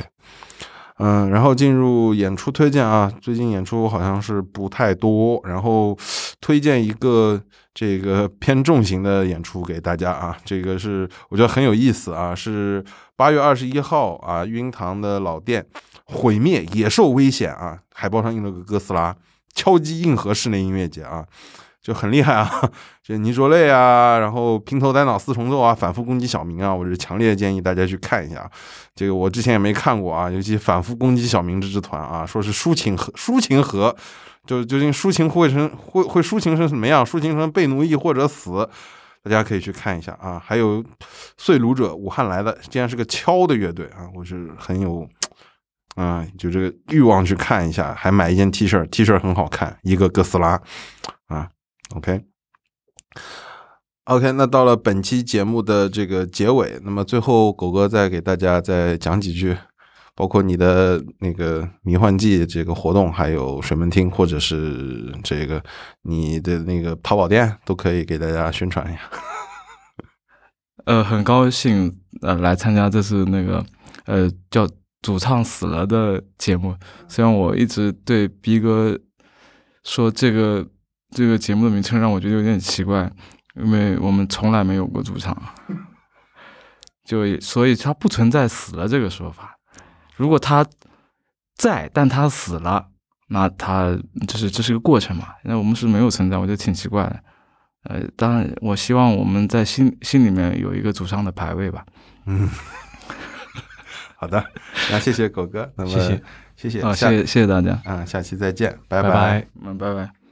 [0.97, 5.97] 嗯，然后进入演出推荐啊，最近演出好像是不太多，然后
[6.39, 7.41] 推荐一个
[7.73, 12.83] 这个偏重型的演出给大家啊，这个是我觉得很有意思啊，是
[13.15, 15.65] 八月二十一号啊，育婴堂的老店
[16.05, 19.15] 毁灭野兽危险啊，海报上印了个哥斯拉，
[19.53, 21.25] 敲击硬核室内音乐节啊。
[21.83, 22.49] 就很厉害啊，
[23.03, 28.49] 这泥浊泪啊，然后平头呆脑四重奏啊，反复攻击小明啊，我是强烈建议大家去看一下。
[28.95, 33.93] 这个我之前也没看过啊，尤其反复攻击小明这支团啊，说是抒情和抒情和，
[34.47, 37.05] 就究竟抒情会成会会抒情成什么样？
[37.05, 38.67] 抒情成被奴役或者死，
[39.21, 40.41] 大家可以去看一下啊。
[40.41, 40.81] 还有
[41.37, 45.05] 碎炉者武汉来的，竟然是个敲的乐队啊，我是很有。
[45.95, 50.59] 啊、就这个欲望去看一下，还买一件 T 恤，T 恤很好看，一个哥斯拉，
[51.27, 51.47] 啊
[51.95, 52.23] ，OK。
[54.05, 59.55] OK，那到了本期节目的这个结尾，那么最后狗哥再给大家再讲几句，
[60.13, 65.63] 包括你的那个迷幻季这个活动，还有水门厅，或者是这个
[66.01, 69.01] 你的那个淘宝店，都可以给大家宣传一下。
[70.83, 73.65] 呃，很高兴呃来参加这次那个
[74.05, 74.67] 呃叫
[75.01, 76.75] 主唱死了的节目。
[77.07, 78.99] 虽然我一直对逼哥
[79.85, 80.67] 说这个
[81.13, 83.11] 这个节目的名称让我觉得有点奇怪，
[83.55, 85.35] 因为我们从来没有过主唱，
[87.05, 89.57] 就所以他不存在死了这个说法。
[90.15, 90.65] 如果他
[91.55, 92.87] 在，但他死了，
[93.27, 93.97] 那他
[94.27, 95.27] 就是这是个过程嘛。
[95.43, 97.19] 那我们是没有存在，我觉得挺奇怪的。
[97.83, 101.85] 呃，当然，我希望我们在心心里面有一个主唱的排位吧。
[102.25, 102.49] 嗯，
[104.15, 104.43] 好的，
[104.89, 106.21] 那谢谢狗哥，那么谢谢
[106.55, 109.47] 谢谢，啊，谢谢谢谢大家，嗯，下期再见，拜拜拜。
[109.63, 110.22] 嗯，拜拜。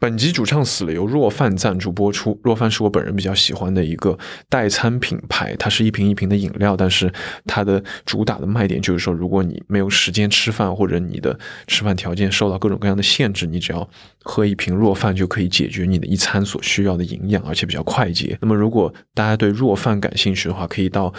[0.00, 2.40] 本集主唱死了由若饭赞助播出。
[2.44, 4.16] 若饭是我本人比较喜欢的一个
[4.48, 7.12] 代餐品牌，它是一瓶一瓶的饮料，但是
[7.46, 11.36] 它的主打的卖点就是说，如果你没有时间吃饭，或者你的
[11.66, 13.88] 吃饭条件受到各种各样的限制，你只要
[14.22, 18.38] 喝一瓶若饭就可以解决你的一餐所需要的营养，而且比较快捷。
[18.40, 21.12] 那么，如果大家对若饭感兴趣的话，可以到。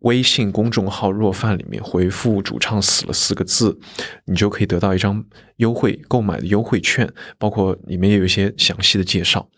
[0.00, 3.78] 微信公众号“若饭”里面回复“主唱死了”四个字，
[4.26, 5.24] 你就可以得到一张
[5.56, 9.48] 优惠购买的优惠券，包括里面也有一些详细的介绍。